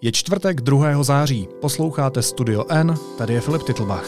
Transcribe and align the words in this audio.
Je 0.00 0.12
čtvrtek 0.12 0.60
2. 0.60 1.02
září, 1.02 1.48
posloucháte 1.60 2.22
Studio 2.22 2.64
N, 2.68 2.94
tady 3.18 3.34
je 3.34 3.40
Filip 3.40 3.62
Titlbach. 3.62 4.06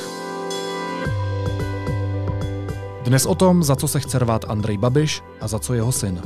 Dnes 3.05 3.27
o 3.27 3.35
tom, 3.35 3.63
za 3.63 3.77
co 3.77 3.89
se 3.89 4.01
chce 4.01 4.19
rvát 4.19 4.45
Andrej 4.49 4.79
Babiš 4.79 5.23
a 5.41 5.49
za 5.49 5.59
co 5.59 5.75
jeho 5.75 5.93
syn. 5.93 6.23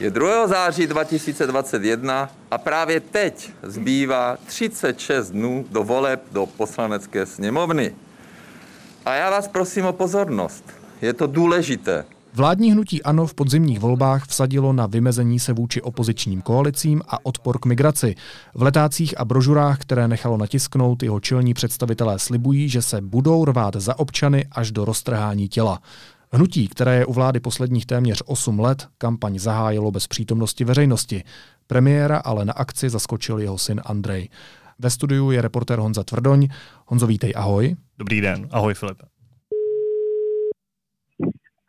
Je 0.00 0.10
2. 0.10 0.46
září 0.46 0.86
2021 0.86 2.30
a 2.50 2.58
právě 2.58 3.00
teď 3.00 3.50
zbývá 3.62 4.36
36 4.46 5.30
dnů 5.30 5.66
do 5.70 5.84
voleb 5.84 6.22
do 6.32 6.46
poslanecké 6.46 7.26
sněmovny. 7.26 7.94
A 9.06 9.14
já 9.14 9.30
vás 9.30 9.48
prosím 9.48 9.86
o 9.86 9.92
pozornost. 9.92 10.64
Je 11.02 11.12
to 11.12 11.26
důležité. 11.26 12.04
Vládní 12.34 12.72
hnutí 12.72 13.02
ANO 13.02 13.26
v 13.26 13.34
podzimních 13.34 13.80
volbách 13.80 14.26
vsadilo 14.26 14.72
na 14.72 14.86
vymezení 14.86 15.38
se 15.38 15.52
vůči 15.52 15.82
opozičním 15.82 16.42
koalicím 16.42 17.02
a 17.08 17.26
odpor 17.26 17.58
k 17.58 17.66
migraci. 17.66 18.14
V 18.54 18.62
letácích 18.62 19.20
a 19.20 19.24
brožurách, 19.24 19.78
které 19.78 20.08
nechalo 20.08 20.36
natisknout, 20.36 21.02
jeho 21.02 21.20
čelní 21.20 21.54
představitelé 21.54 22.18
slibují, 22.18 22.68
že 22.68 22.82
se 22.82 23.00
budou 23.00 23.44
rvát 23.44 23.76
za 23.76 23.98
občany 23.98 24.46
až 24.52 24.70
do 24.70 24.84
roztrhání 24.84 25.48
těla. 25.48 25.78
Hnutí, 26.32 26.68
které 26.68 26.96
je 26.96 27.06
u 27.06 27.12
vlády 27.12 27.40
posledních 27.40 27.86
téměř 27.86 28.22
8 28.26 28.60
let, 28.60 28.88
kampaň 28.98 29.38
zahájilo 29.38 29.90
bez 29.90 30.06
přítomnosti 30.06 30.64
veřejnosti. 30.64 31.24
Premiéra 31.66 32.18
ale 32.18 32.44
na 32.44 32.52
akci 32.52 32.90
zaskočil 32.90 33.38
jeho 33.38 33.58
syn 33.58 33.80
Andrej. 33.84 34.28
Ve 34.82 34.90
studiu 34.90 35.30
je 35.30 35.42
reportér 35.42 35.78
Honza 35.78 36.02
Tvrdoň. 36.04 36.48
Honzo, 36.86 37.06
vítej, 37.06 37.32
ahoj. 37.36 37.76
Dobrý 37.98 38.20
den, 38.20 38.48
ahoj 38.50 38.74
Filipe. 38.74 39.04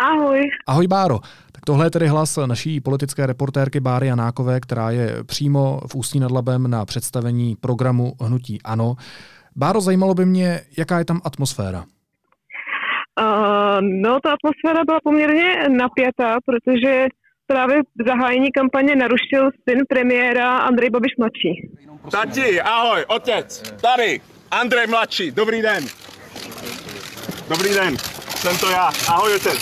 Ahoj. 0.02 0.42
Ahoj 0.68 0.88
Báro. 0.88 1.20
Tak 1.52 1.66
tohle 1.66 1.86
je 1.86 1.92
tedy 1.92 2.08
hlas 2.08 2.40
naší 2.46 2.82
politické 2.82 3.26
reportérky 3.26 3.80
Báry 3.80 4.08
Janákové, 4.08 4.60
která 4.60 4.92
je 4.92 5.24
přímo 5.24 5.80
v 5.88 5.96
Ústí 5.96 6.20
nad 6.20 6.32
Labem 6.32 6.70
na 6.70 6.86
představení 6.86 7.56
programu 7.56 8.14
Hnutí 8.22 8.62
Ano. 8.64 8.96
Báro, 9.56 9.82
zajímalo 9.82 10.14
by 10.14 10.26
mě, 10.26 10.60
jaká 10.78 11.00
je 11.00 11.06
tam 11.06 11.22
atmosféra. 11.24 11.86
Uh, 13.22 13.82
no, 13.82 14.20
ta 14.24 14.34
atmosféra 14.34 14.86
byla 14.86 15.00
poměrně 15.04 15.70
napjatá, 15.70 16.38
protože 16.46 17.08
právě 17.54 17.78
zahájení 18.08 18.52
kampaně 18.52 18.96
narušil 18.96 19.44
syn 19.70 19.80
premiéra 19.90 20.58
Andrej 20.58 20.90
Babiš 20.90 21.14
mladší. 21.18 21.52
Tati, 22.12 22.62
ahoj, 22.62 23.06
otec, 23.08 23.62
tady, 23.82 24.22
Andrej 24.52 24.88
mladší, 24.88 25.32
dobrý 25.32 25.62
den. 25.62 25.86
Dobrý 27.50 27.70
den, 27.74 27.98
jsem 28.36 28.58
to 28.58 28.70
já, 28.70 28.92
ahoj 29.08 29.36
otec. 29.36 29.60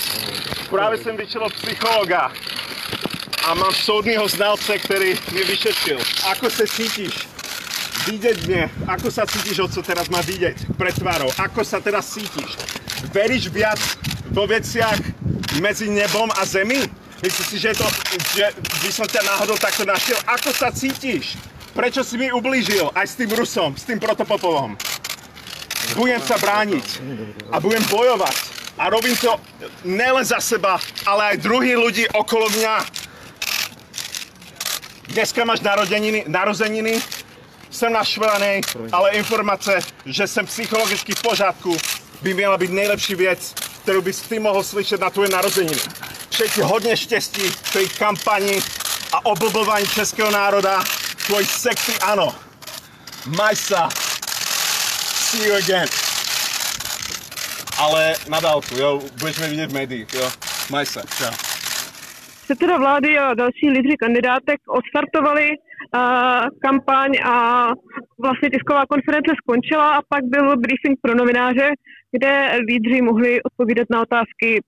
Právě 0.70 0.98
jsem 0.98 1.18
vyšel 1.18 1.44
od 1.44 1.54
psychologa 1.54 2.32
a 3.48 3.54
mám 3.54 3.74
soudního 3.74 4.28
znalce, 4.28 4.78
který 4.80 5.14
mě 5.32 5.44
vyšetřil. 5.44 6.00
Ako 6.32 6.50
se 6.50 6.68
cítíš? 6.68 7.28
Vidět 8.08 8.48
mě, 8.48 8.70
ako 8.88 9.12
sa 9.12 9.26
cítíš, 9.26 9.60
o 9.60 9.68
co 9.68 9.82
teraz 9.82 10.10
má 10.10 10.22
vidět 10.22 10.56
pred 10.78 10.96
tvárou, 10.96 11.30
ako 11.38 11.62
sa 11.66 11.80
teraz 11.80 12.10
cítíš? 12.14 12.58
Veríš 13.14 13.48
viac 13.54 13.78
vo 14.32 14.48
veciach 14.48 14.98
medzi 15.62 15.90
nebom 15.90 16.30
a 16.34 16.46
zemi? 16.46 17.01
Myslíš 17.22 17.48
si, 17.54 17.58
že, 17.62 17.78
to, 17.78 17.86
že 18.34 18.50
by 18.58 18.90
som 18.90 19.06
ťa 19.06 19.22
náhodou 19.22 19.54
takto 19.54 19.86
našiel? 19.86 20.18
Ako 20.26 20.50
sa 20.58 20.74
cítiš? 20.74 21.38
Prečo 21.72 22.02
si 22.02 22.18
mi 22.18 22.34
ublížil 22.34 22.90
aj 22.98 23.06
s 23.06 23.18
tým 23.22 23.30
Rusom, 23.30 23.78
s 23.78 23.86
tým 23.86 24.02
protopopovom? 24.02 24.74
Budem 25.94 26.22
sa 26.26 26.42
brániť 26.42 26.88
a 27.54 27.62
budem 27.62 27.84
bojovať. 27.94 28.36
A 28.82 28.90
robím 28.90 29.14
to 29.22 29.38
nelen 29.86 30.26
za 30.26 30.42
seba, 30.42 30.82
ale 31.06 31.36
aj 31.36 31.46
druhých 31.46 31.78
ľudí 31.78 32.04
okolo 32.10 32.50
mňa. 32.50 32.76
Dneska 35.14 35.46
máš 35.46 35.62
narozeniny, 35.62 36.26
narozeniny 36.26 36.98
jsem 37.70 37.94
naštvaný, 37.94 38.62
ale 38.92 39.12
informace, 39.12 39.80
že 40.06 40.28
jsem 40.28 40.46
psychologicky 40.46 41.14
v 41.16 41.22
pořádku, 41.22 41.78
by 42.22 42.34
měla 42.34 42.58
být 42.58 42.72
nejlepší 42.72 43.16
věc, 43.16 43.54
kterou 43.84 44.02
bys 44.02 44.22
ty 44.22 44.40
mohl 44.40 44.64
slyšet 44.64 45.02
na 45.02 45.10
tvoje 45.10 45.30
narozeniny. 45.30 45.82
Přeji 46.32 46.64
hodně 46.64 46.98
štěstí 46.98 47.42
v 47.42 47.74
té 47.74 47.80
kampani 48.00 48.60
a 49.14 49.26
oblbování 49.26 49.86
českého 49.86 50.32
národa. 50.32 50.84
Tvoj 51.26 51.46
sexy 51.46 51.92
ano. 52.00 52.36
Majsa. 53.38 53.90
See 53.92 55.48
you 55.48 55.56
again. 55.56 55.88
Ale 57.80 58.14
na 58.30 58.40
dálku, 58.40 58.76
jo, 58.76 59.02
budeš 59.20 59.40
mě 59.40 59.48
vidět 59.48 59.72
v 59.72 59.74
médiích, 59.74 60.14
jo. 60.14 60.30
Majsa, 60.72 61.02
čau. 61.18 61.32
Předseda 62.44 62.78
vlády 62.78 63.18
a 63.18 63.34
další 63.34 63.70
lídři 63.70 63.96
kandidátek 63.98 64.60
odstartovali 64.68 65.50
uh, 65.50 66.02
kampaň 66.62 67.12
a 67.24 67.68
vlastně 68.24 68.50
tisková 68.50 68.86
konference 68.86 69.32
skončila 69.44 69.96
a 69.96 70.02
pak 70.10 70.24
byl 70.24 70.58
briefing 70.58 71.00
pro 71.02 71.16
novináře, 71.16 71.70
kde 72.12 72.60
lídři 72.68 73.02
mohli 73.02 73.44
odpovídat 73.44 73.88
na 73.90 74.02
otázky 74.02 74.62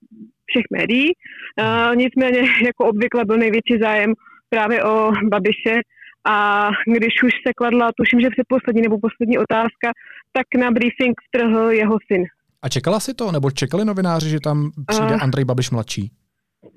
všech 0.53 0.67
médií. 0.71 1.07
Uh, 1.11 1.95
nicméně, 1.95 2.39
jako 2.69 2.81
obvykle, 2.85 3.25
byl 3.25 3.37
největší 3.37 3.75
zájem 3.81 4.13
právě 4.49 4.83
o 4.83 5.11
Babiše 5.31 5.75
a 6.27 6.69
když 6.95 7.13
už 7.23 7.33
se 7.47 7.53
kladla, 7.57 7.91
tuším, 7.97 8.19
že 8.21 8.29
předposlední 8.29 8.81
nebo 8.81 8.97
poslední 8.99 9.37
otázka, 9.37 9.87
tak 10.31 10.47
na 10.57 10.71
briefing 10.71 11.15
vtrhl 11.27 11.71
jeho 11.71 11.97
syn. 12.11 12.23
A 12.63 12.69
čekala 12.69 12.99
si 12.99 13.13
to, 13.13 13.31
nebo 13.31 13.51
čekali 13.51 13.85
novináři, 13.85 14.29
že 14.29 14.39
tam 14.39 14.71
přijde 14.87 15.15
uh, 15.15 15.23
Andrej 15.23 15.45
Babiš 15.45 15.71
mladší? 15.71 16.11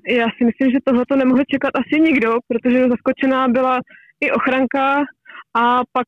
Já 0.07 0.27
si 0.37 0.45
myslím, 0.45 0.71
že 0.71 0.77
tohle 0.83 1.03
to 1.09 1.15
nemohl 1.15 1.43
čekat 1.53 1.71
asi 1.75 2.01
nikdo, 2.01 2.29
protože 2.47 2.89
zaskočená 2.89 3.47
byla 3.47 3.79
i 4.21 4.31
ochranka 4.31 5.03
a 5.53 5.63
pak 5.91 6.07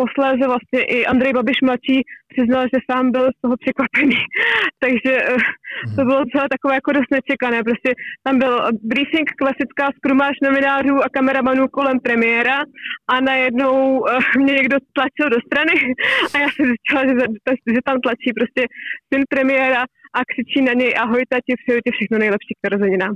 posléze 0.00 0.44
vlastně 0.46 0.80
i 0.84 1.06
Andrej 1.06 1.32
Babiš 1.32 1.58
mladší 1.62 1.98
přiznal, 2.32 2.62
že 2.72 2.86
sám 2.90 3.10
byl 3.10 3.26
z 3.36 3.40
toho 3.42 3.54
překvapený. 3.62 4.18
Takže 4.84 5.12
eh, 5.22 5.36
to 5.96 6.00
mhm. 6.00 6.06
bylo 6.08 6.22
celé 6.32 6.46
takové 6.54 6.74
jako 6.74 6.92
dost 6.92 7.10
nečekané. 7.16 7.58
Prostě 7.68 7.90
tam 8.26 8.38
byl 8.38 8.54
briefing, 8.92 9.28
klasická 9.42 9.84
skrumáž 9.96 10.34
novinářů 10.48 10.94
a 11.04 11.12
kameramanů 11.16 11.68
kolem 11.68 11.98
premiéra 12.00 12.58
a 13.12 13.14
najednou 13.20 13.98
uh, 13.98 14.08
mě 14.38 14.52
někdo 14.54 14.76
tlačil 14.96 15.26
do 15.34 15.38
strany 15.46 15.74
a 16.34 16.38
já 16.38 16.48
jsem 16.50 16.66
zjistila, 16.70 17.02
že, 17.08 17.14
že 17.74 17.80
tam 17.88 18.00
tlačí 18.00 18.30
prostě 18.38 18.62
syn 19.08 19.22
premiéra 19.28 19.82
a 20.18 20.20
křičí 20.30 20.60
na 20.64 20.72
něj 20.72 20.94
ahoj 21.02 21.22
tati, 21.28 21.52
přeju 21.60 21.80
ti 21.84 21.90
všechno 21.92 22.18
nejlepší 22.18 22.54
k 22.54 22.64
narozeninám. 22.64 23.14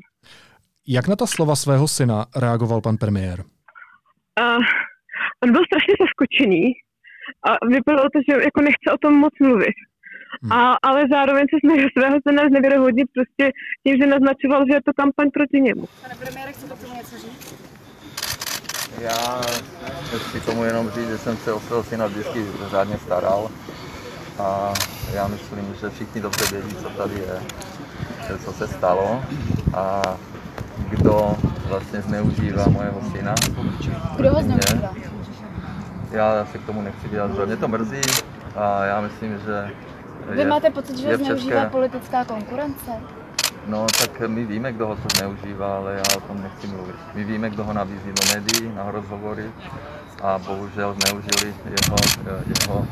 Jak 0.89 1.09
na 1.09 1.17
ta 1.17 1.27
slova 1.27 1.57
svého 1.57 1.89
syna 1.89 2.27
reagoval 2.37 2.81
pan 2.81 2.97
premiér? 2.97 3.45
Uh, 4.41 4.65
on 5.47 5.53
byl 5.53 5.65
strašně 5.71 5.95
zaskočený 6.05 6.63
a 7.49 7.51
vypadalo 7.77 8.09
to, 8.15 8.19
že 8.27 8.33
jako 8.49 8.61
nechce 8.69 8.89
o 8.95 8.99
tom 9.05 9.15
moc 9.25 9.35
mluvit. 9.41 9.77
Hmm. 10.43 10.53
A, 10.53 10.77
ale 10.89 11.01
zároveň 11.11 11.45
se 11.51 11.57
snažil 11.65 11.89
svého 11.93 12.17
syna 12.29 12.43
znevěrohodnit 12.49 13.09
prostě 13.17 13.45
tím, 13.83 13.95
že 14.01 14.07
naznačoval, 14.07 14.61
že 14.69 14.75
je 14.77 14.83
to 14.83 14.93
kampaň 15.03 15.29
proti 15.31 15.59
němu. 15.61 15.85
Pane 16.03 16.15
premiére, 16.23 16.53
chcete 16.53 16.75
k 16.75 16.81
tomu 16.83 16.95
něco 16.95 17.17
říct? 17.23 17.67
Já 19.01 19.41
chci 20.29 20.41
tomu 20.41 20.65
jenom 20.65 20.91
říct, 20.91 21.09
že 21.09 21.19
jsem 21.19 21.37
se 21.37 21.53
o 21.53 21.61
svého 21.61 21.83
syna 21.85 22.07
vždycky 22.07 22.47
řádně 22.71 22.99
staral 22.99 23.51
a 24.39 24.73
já 25.15 25.29
myslím, 25.29 25.75
že 25.81 25.91
všichni 25.91 26.21
dobře 26.21 26.45
vědí, 26.53 26.77
co 26.77 26.89
tady 26.89 27.15
je, 27.15 27.41
co 28.45 28.53
se 28.53 28.69
stalo 28.69 29.23
a 29.77 30.03
kdo 30.91 31.37
vlastně 31.69 32.01
zneužívá 32.01 32.69
mojeho 32.69 33.01
syna. 33.17 33.35
Kdo 34.17 34.31
ho 34.31 34.43
zneužívá? 34.43 34.95
Já 36.17 36.47
se 36.53 36.59
k 36.59 36.67
tomu 36.67 36.83
nechci 36.83 37.09
vyjadřovat. 37.09 37.47
Mě 37.47 37.57
to 37.57 37.69
mrzí 37.69 38.01
a 38.57 38.85
já 38.85 39.01
myslím, 39.01 39.39
že 39.39 39.71
Vy 40.31 40.39
je, 40.39 40.47
máte 40.47 40.71
pocit, 40.71 40.97
že 40.97 41.17
zneužívá 41.17 41.61
české... 41.61 41.71
politická 41.71 42.25
konkurence? 42.25 42.91
No, 43.67 43.87
tak 43.99 44.29
my 44.29 44.45
víme, 44.45 44.73
kdo 44.73 44.87
ho 44.87 44.97
to 44.97 45.09
zneužívá, 45.17 45.77
ale 45.77 45.95
já 45.95 46.17
o 46.17 46.21
tom 46.21 46.43
nechci 46.43 46.67
mluvit. 46.67 46.97
My 47.15 47.25
víme, 47.25 47.51
kdo 47.51 47.65
ho 47.65 47.73
nabízí 47.73 48.13
do 48.13 48.35
médií, 48.35 48.73
na 48.75 48.91
rozhovory 48.91 49.51
a 50.23 50.39
bohužel 50.39 50.95
zneužili 50.95 51.55
jeho, 51.65 51.97
jeho, 52.47 52.87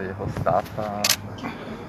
jeho 0.00 0.26
stát 0.40 0.64
a 0.78 1.02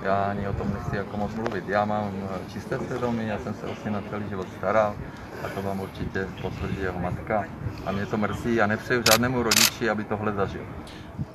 já 0.04 0.24
ani 0.24 0.48
o 0.48 0.54
tom 0.54 0.74
nechci 0.74 0.96
jako 0.96 1.18
moc 1.18 1.36
mluvit. 1.36 1.69
Já 1.69 1.86
mám 1.86 2.12
čisté 2.54 2.80
svědomí, 2.80 3.28
já 3.28 3.40
jsem 3.40 3.54
se 3.54 3.66
o 3.66 3.90
na 3.90 4.01
celý 4.10 4.30
život 4.30 4.48
staral 4.57 4.96
a 5.44 5.50
to 5.50 5.62
vám 5.62 5.80
určitě 5.80 6.28
potvrdí 6.42 6.81
jeho 6.81 7.00
matka. 7.00 7.46
A 7.86 7.92
mě 7.92 8.06
to 8.06 8.18
mrzí 8.18 8.62
a 8.62 8.68
nepřeju 8.68 9.04
žádnému 9.12 9.44
rodiči, 9.44 9.90
aby 9.90 10.04
tohle 10.04 10.34
zažil. 10.34 10.62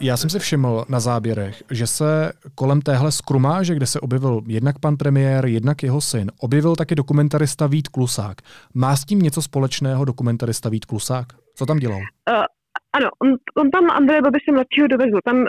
Já 0.00 0.16
jsem 0.16 0.31
si 0.31 0.38
všiml 0.38 0.84
na 0.88 1.00
záběrech, 1.00 1.62
že 1.70 1.87
se 1.87 2.32
kolem 2.55 2.82
téhle 2.82 3.12
skrumáže, 3.12 3.75
kde 3.75 3.87
se 3.87 4.00
objevil 4.00 4.43
jednak 4.46 4.78
pan 4.78 4.96
premiér, 4.96 5.46
jednak 5.46 5.82
jeho 5.82 6.00
syn, 6.00 6.31
objevil 6.40 6.76
taky 6.76 6.94
dokumentarista 6.94 7.66
Vít 7.66 7.88
Klusák. 7.88 8.37
Má 8.75 8.96
s 8.96 9.05
tím 9.05 9.19
něco 9.19 9.43
společného 9.43 10.05
dokumentarista 10.05 10.69
Vít 10.69 10.84
Klusák? 10.84 11.26
Co 11.55 11.66
tam 11.66 11.78
dělal? 11.78 11.99
Uh, 11.99 12.44
ano, 12.93 13.08
on, 13.22 13.28
on 13.56 13.70
tam 13.70 13.90
Andreje 13.90 14.22
Babiše 14.22 14.52
mladšího 14.52 14.87
dovezl. 14.87 15.19
Tam 15.25 15.37
uh, 15.37 15.46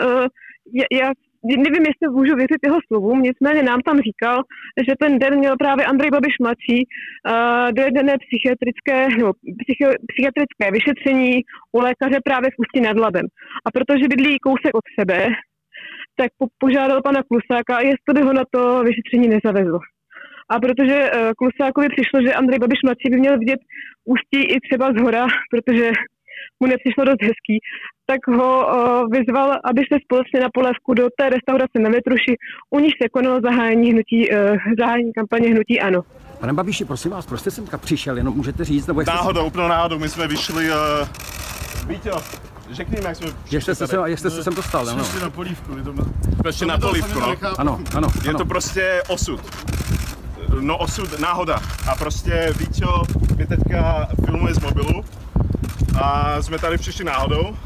já 0.92 1.08
nevím, 1.46 1.84
jestli 1.90 2.06
můžu 2.18 2.34
věřit 2.36 2.60
jeho 2.64 2.78
slovům, 2.86 3.22
nicméně 3.22 3.62
nám 3.62 3.80
tam 3.80 3.98
říkal, 4.08 4.42
že 4.86 4.92
ten 5.00 5.18
den 5.18 5.38
měl 5.38 5.54
právě 5.56 5.84
Andrej 5.86 6.10
Babiš 6.10 6.34
mladší 6.40 6.78
uh, 6.86 7.72
dojedené 7.72 8.14
psychiatrické, 8.24 8.98
nebo 9.18 9.32
psychi, 9.60 9.84
psychiatrické 10.10 10.64
vyšetření 10.76 11.32
u 11.72 11.78
lékaře 11.80 12.18
právě 12.24 12.48
v 12.50 12.58
Ústí 12.62 12.80
nad 12.80 12.96
Labem. 12.96 13.26
A 13.66 13.68
protože 13.70 14.08
bydlí 14.08 14.38
kousek 14.38 14.74
od 14.74 14.86
sebe, 14.98 15.18
tak 16.16 16.30
po, 16.38 16.46
požádal 16.58 17.02
pana 17.02 17.20
Klusáka, 17.28 17.80
jestli 17.80 18.10
by 18.14 18.20
ho 18.20 18.32
na 18.32 18.44
to 18.50 18.60
vyšetření 18.88 19.28
nezavezl. 19.28 19.78
A 20.48 20.60
protože 20.60 20.96
uh, 21.10 21.30
Klusákovi 21.38 21.88
přišlo, 21.88 22.22
že 22.22 22.34
Andrej 22.34 22.58
Babiš 22.58 22.80
mladší 22.84 23.08
by 23.10 23.16
měl 23.16 23.38
vidět 23.38 23.60
Ústí 24.04 24.40
i 24.54 24.60
třeba 24.60 24.92
z 24.92 24.96
hora, 25.02 25.26
protože 25.50 25.90
mu 26.60 26.66
nepřišlo 26.66 27.04
dost 27.04 27.22
hezký, 27.22 27.56
tak 28.10 28.20
ho 28.38 28.50
vyzval, 29.10 29.48
aby 29.64 29.80
se 29.92 29.98
společně 30.04 30.40
na 30.40 30.48
polévku 30.54 30.94
do 30.94 31.08
té 31.18 31.30
restaurace 31.30 31.76
na 31.78 31.90
Vetruši, 31.90 32.34
u 32.70 32.78
níž 32.78 32.92
se 33.02 33.08
konalo 33.08 33.40
zahájení, 33.40 33.92
hnutí, 33.92 34.30
uh, 34.30 34.36
zahájení 34.78 35.12
kampaně 35.12 35.48
Hnutí 35.48 35.80
Ano. 35.80 36.00
Pane 36.40 36.52
Babiši, 36.52 36.84
prosím 36.84 37.10
vás, 37.10 37.26
proč 37.26 37.40
jste 37.40 37.50
sem 37.50 37.64
přišel, 37.78 38.16
jenom 38.16 38.36
můžete 38.36 38.64
říct, 38.64 38.86
nebo 38.86 39.02
Náhodou, 39.06 39.40
jste... 39.40 39.46
úplnou 39.48 39.68
náhodou, 39.68 39.98
my 39.98 40.08
jsme 40.08 40.28
vyšli, 40.28 40.70
uh, 40.70 40.76
Víťo, 41.88 42.22
řekni 42.70 42.98
jak 43.04 43.16
jsme 43.16 43.26
Jak 43.50 43.62
jste 43.62 43.74
se, 43.74 43.96
jak 44.06 44.18
jste 44.18 44.30
se 44.30 44.44
sem 44.44 44.54
dostal, 44.54 44.88
ano? 44.88 45.04
Jsme 45.04 45.20
na 45.20 45.30
polívku, 45.30 45.76
je 45.76 45.82
to... 45.82 45.92
Prostě 46.42 46.66
na 46.66 46.78
polívku, 46.78 47.20
no. 47.20 47.34
Ano, 47.58 47.80
ano. 47.94 48.08
Je 48.22 48.28
ano. 48.28 48.38
to 48.38 48.44
prostě 48.44 49.02
osud. 49.08 49.40
No 50.60 50.78
osud, 50.78 51.20
náhoda. 51.20 51.60
A 51.90 51.94
prostě 51.94 52.52
Víťo 52.58 53.02
mi 53.36 53.46
teďka 53.46 54.08
filmuje 54.24 54.54
z 54.54 54.60
mobilu 54.60 55.04
a 56.02 56.42
jsme 56.42 56.58
tady 56.58 56.78
přišli 56.78 57.04
náhodou 57.04 57.56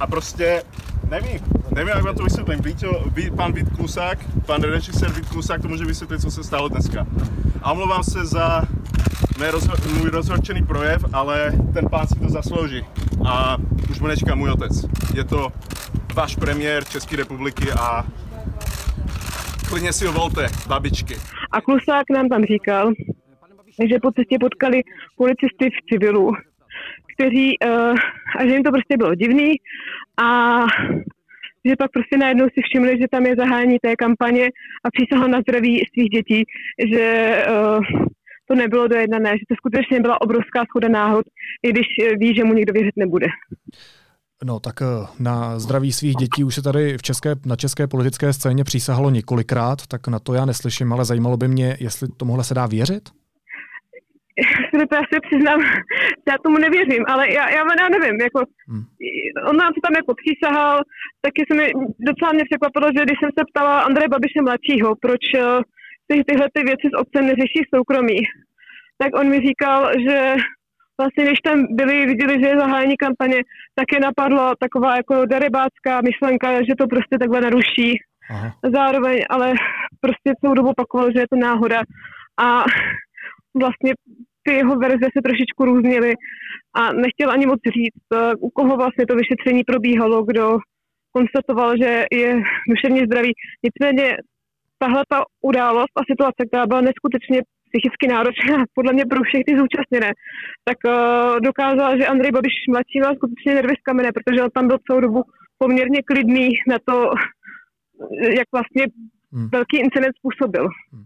a 0.00 0.06
prostě 0.06 0.62
nevím, 1.10 1.40
nevím, 1.74 1.88
jak 1.88 2.02
vám 2.02 2.14
to 2.14 2.24
vysvětlím. 2.24 2.60
Víťo, 2.60 3.04
ví, 3.14 3.30
pan 3.30 3.52
Vít 3.52 3.68
Klusák, 3.76 4.18
pan 4.46 4.62
režisér 4.62 5.12
Vít 5.12 5.28
Klusák 5.28 5.62
to 5.62 5.68
může 5.68 5.84
vysvětlit, 5.84 6.20
co 6.20 6.30
se 6.30 6.44
stalo 6.44 6.68
dneska. 6.68 7.06
A 7.62 7.72
omlouvám 7.72 8.04
se 8.04 8.26
za 8.26 8.62
rozho- 9.50 9.98
můj 9.98 10.10
rozhorčený 10.10 10.62
projev, 10.62 11.04
ale 11.12 11.52
ten 11.74 11.88
pán 11.88 12.06
si 12.06 12.14
to 12.14 12.28
zaslouží. 12.28 12.84
A 13.28 13.56
už 13.90 14.00
mu 14.00 14.06
nečeká 14.06 14.34
můj 14.34 14.50
otec. 14.50 14.84
Je 15.14 15.24
to 15.24 15.52
váš 16.14 16.36
premiér 16.36 16.84
České 16.84 17.16
republiky 17.16 17.72
a 17.80 18.04
klidně 19.68 19.92
si 19.92 20.06
ho 20.06 20.12
volte, 20.12 20.48
babičky. 20.66 21.16
A 21.50 21.60
Klusák 21.60 22.10
nám 22.10 22.28
tam 22.28 22.44
říkal, 22.44 22.92
že 23.88 23.98
po 24.02 24.12
cestě 24.12 24.36
potkali 24.40 24.82
policisty 25.16 25.70
v 25.70 25.92
civilu, 25.92 26.32
kteří, 27.20 27.56
uh, 27.64 27.96
a 28.38 28.46
že 28.46 28.52
jim 28.52 28.62
to 28.62 28.70
prostě 28.70 28.96
bylo 28.96 29.14
divný 29.14 29.54
a 30.22 30.60
že 31.64 31.76
pak 31.78 31.90
prostě 31.90 32.16
najednou 32.16 32.44
si 32.44 32.60
všimli, 32.64 32.98
že 33.00 33.06
tam 33.10 33.26
je 33.26 33.36
zahájení 33.36 33.78
té 33.82 33.96
kampaně 33.96 34.48
a 34.84 34.88
přísahal 34.90 35.28
na 35.28 35.40
zdraví 35.40 35.82
svých 35.92 36.10
dětí, 36.10 36.44
že 36.92 37.36
uh, 37.48 37.84
to 38.48 38.54
nebylo 38.54 38.88
dojednané, 38.88 39.30
že 39.30 39.44
to 39.48 39.54
skutečně 39.54 40.00
byla 40.00 40.20
obrovská 40.20 40.64
schoda 40.64 40.88
náhod, 40.88 41.24
i 41.62 41.70
když 41.70 41.86
ví, 42.18 42.34
že 42.34 42.44
mu 42.44 42.54
nikdo 42.54 42.72
věřit 42.72 42.96
nebude. 42.96 43.26
No 44.44 44.60
tak 44.60 44.74
na 45.20 45.58
zdraví 45.58 45.92
svých 45.92 46.16
dětí 46.16 46.44
už 46.44 46.54
se 46.54 46.62
tady 46.62 46.98
v 46.98 47.02
české, 47.02 47.34
na 47.46 47.56
české 47.56 47.86
politické 47.86 48.32
scéně 48.32 48.64
přísahalo 48.64 49.10
několikrát, 49.10 49.86
tak 49.86 50.08
na 50.08 50.18
to 50.18 50.34
já 50.34 50.44
neslyším, 50.44 50.92
ale 50.92 51.04
zajímalo 51.04 51.36
by 51.36 51.48
mě, 51.48 51.76
jestli 51.80 52.08
tomuhle 52.16 52.44
se 52.44 52.54
dá 52.54 52.66
věřit? 52.66 53.19
to 54.88 54.94
já 54.98 55.04
se 55.12 55.18
přiznám, 55.26 55.60
já 56.30 56.34
tomu 56.44 56.58
nevěřím, 56.58 57.04
ale 57.12 57.32
já, 57.32 57.44
já, 57.56 57.62
já 57.82 57.88
nevím, 57.88 58.20
jako, 58.20 58.40
hmm. 58.68 58.84
on 59.50 59.56
nám 59.56 59.72
se 59.74 59.80
tam 59.84 59.94
jako 60.00 60.12
přísahal, 60.22 60.76
taky 61.24 61.40
se 61.46 61.54
mi 61.58 61.66
docela 62.08 62.32
mě 62.32 62.44
překvapilo, 62.48 62.86
že 62.96 63.04
když 63.04 63.18
jsem 63.20 63.32
se 63.38 63.42
ptala 63.50 63.80
Andreje 63.80 64.08
Babiše 64.08 64.40
mladšího, 64.42 64.88
proč 65.04 65.24
uh, 65.34 65.62
ty, 66.06 66.24
tyhle 66.28 66.46
ty 66.54 66.60
věci 66.70 66.86
s 66.90 66.98
obcem 67.02 67.26
neřeší 67.26 67.60
soukromí, 67.74 68.18
tak 69.00 69.10
on 69.20 69.26
mi 69.28 69.38
říkal, 69.48 69.92
že 70.06 70.34
vlastně 71.00 71.24
když 71.24 71.40
tam 71.40 71.66
byli, 71.70 72.06
viděli, 72.06 72.34
že 72.42 72.48
je 72.48 72.58
zahájení 72.58 72.96
kampaně, 72.96 73.38
tak 73.74 73.86
je 73.92 74.00
napadla 74.00 74.54
taková 74.60 74.96
jako 74.96 75.26
darebácká 75.26 76.00
myšlenka, 76.08 76.62
že 76.68 76.74
to 76.78 76.86
prostě 76.86 77.18
takhle 77.18 77.40
naruší. 77.40 77.90
Aha. 78.30 78.52
Zároveň, 78.74 79.18
ale 79.30 79.54
prostě 80.00 80.28
celou 80.40 80.54
dobu 80.54 80.68
opakoval, 80.68 81.08
že 81.12 81.20
je 81.20 81.30
to 81.30 81.36
náhoda. 81.36 81.80
A 82.40 82.64
vlastně 83.62 83.92
ty 84.42 84.54
jeho 84.54 84.76
verze 84.76 85.06
se 85.16 85.20
trošičku 85.24 85.64
různily 85.64 86.12
a 86.74 86.92
nechtěl 86.92 87.30
ani 87.30 87.46
moc 87.46 87.60
říct, 87.76 88.06
eh, 88.14 88.34
u 88.40 88.50
koho 88.50 88.76
vlastně 88.76 89.06
to 89.06 89.14
vyšetření 89.14 89.64
probíhalo, 89.64 90.24
kdo 90.24 90.58
konstatoval, 91.12 91.76
že 91.82 92.04
je 92.12 92.42
duševně 92.68 93.06
zdravý. 93.06 93.32
Nicméně 93.66 94.16
tahle 94.78 95.02
ta 95.08 95.24
událost 95.40 95.94
a 95.96 96.02
situace, 96.10 96.40
která 96.48 96.66
byla 96.66 96.80
neskutečně 96.80 97.42
psychicky 97.68 98.06
náročná, 98.08 98.64
podle 98.74 98.92
mě 98.92 99.04
pro 99.06 99.20
všechny 99.22 99.58
zúčastněné, 99.58 100.10
tak 100.64 100.78
uh, 100.86 101.40
dokázala, 101.40 101.96
že 101.96 102.06
Andrej 102.06 102.32
Babiš 102.32 102.52
mladší 102.68 102.98
má 103.00 103.10
skutečně 103.14 103.54
nervy 103.54 103.74
z 103.80 103.82
kamene, 103.82 104.10
protože 104.12 104.42
on 104.42 104.50
tam 104.50 104.66
byl 104.68 104.78
celou 104.86 105.00
dobu 105.00 105.22
poměrně 105.58 106.00
klidný 106.02 106.48
na 106.68 106.78
to, 106.88 106.94
jak 108.38 108.48
vlastně 108.52 108.84
hmm. 109.32 109.48
velký 109.52 109.76
incident 109.76 110.14
způsobil. 110.18 110.68
Hmm. 110.92 111.04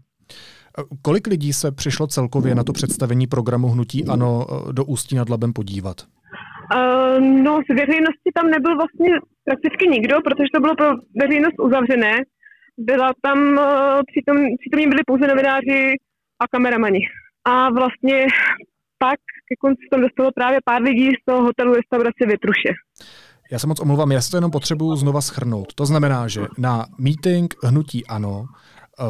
Kolik 1.01 1.27
lidí 1.27 1.53
se 1.53 1.71
přišlo 1.71 2.07
celkově 2.07 2.55
na 2.55 2.63
to 2.63 2.73
představení 2.73 3.27
programu 3.27 3.67
Hnutí 3.67 4.05
Ano 4.05 4.45
eh, 4.49 4.73
do 4.73 4.85
Ústí 4.85 5.15
nad 5.15 5.29
Labem 5.29 5.53
podívat? 5.53 6.01
Uh, 6.01 7.23
no, 7.43 7.61
z 7.69 7.75
veřejnosti 7.75 8.29
tam 8.35 8.49
nebyl 8.49 8.75
vlastně 8.75 9.09
prakticky 9.43 9.87
nikdo, 9.87 10.15
protože 10.21 10.49
to 10.53 10.61
bylo 10.61 10.75
pro 10.75 10.89
veřejnost 11.21 11.59
uzavřené. 11.59 12.13
Byla 12.77 13.11
tam, 13.21 13.37
uh, 13.39 14.01
přitom, 14.11 14.37
přitom 14.59 14.89
byli 14.89 15.01
pouze 15.07 15.27
novináři 15.27 15.93
a 16.39 16.47
kameramani. 16.47 16.99
A 17.45 17.69
vlastně 17.69 18.27
pak 18.97 19.19
ke 19.49 19.55
konci 19.59 19.81
tam 19.91 20.01
dostalo 20.01 20.29
právě 20.35 20.59
pár 20.65 20.81
lidí 20.81 21.09
z 21.09 21.25
toho 21.25 21.43
hotelu 21.43 21.73
restaurace 21.73 22.25
Větruše. 22.27 22.69
Já 23.51 23.59
se 23.59 23.67
moc 23.67 23.79
omlouvám, 23.79 24.11
já 24.11 24.21
si 24.21 24.31
to 24.31 24.37
jenom 24.37 24.51
potřebuji 24.51 24.95
znova 24.95 25.21
schrnout. 25.21 25.73
To 25.73 25.85
znamená, 25.85 26.27
že 26.27 26.41
na 26.57 26.85
meeting 26.99 27.53
Hnutí 27.63 28.05
Ano 28.05 28.45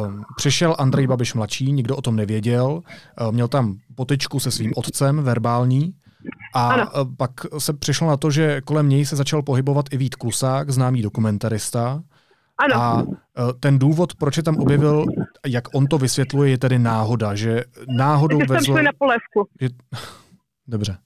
Um, 0.06 0.24
přišel 0.36 0.76
Andrej 0.78 1.06
Babiš 1.06 1.34
mladší, 1.34 1.72
nikdo 1.72 1.96
o 1.96 2.02
tom 2.02 2.16
nevěděl, 2.16 2.68
um, 2.70 3.34
měl 3.34 3.48
tam 3.48 3.78
potičku 3.94 4.40
se 4.40 4.50
svým 4.50 4.72
otcem, 4.76 5.22
verbální, 5.22 5.94
a 6.54 6.68
ano. 6.68 6.86
pak 7.16 7.30
se 7.58 7.72
přišlo 7.72 8.08
na 8.08 8.16
to, 8.16 8.30
že 8.30 8.60
kolem 8.60 8.88
něj 8.88 9.06
se 9.06 9.16
začal 9.16 9.42
pohybovat 9.42 9.86
i 9.90 9.96
Vít 9.96 10.14
Klusák, 10.14 10.70
známý 10.70 11.02
dokumentarista. 11.02 12.02
Ano. 12.58 12.82
A 12.82 13.02
ten 13.60 13.78
důvod, 13.78 14.14
proč 14.14 14.36
je 14.36 14.42
tam 14.42 14.56
objevil, 14.56 15.04
jak 15.46 15.74
on 15.74 15.86
to 15.86 15.98
vysvětluje, 15.98 16.50
je 16.50 16.58
tedy 16.58 16.78
náhoda, 16.78 17.34
že 17.34 17.64
náhodou 17.88 18.38
Takže 18.38 18.54
vezl... 18.54 18.72
na 18.72 18.90
polevku. 18.98 19.48
Že... 19.60 19.68
Dobře. 20.68 20.98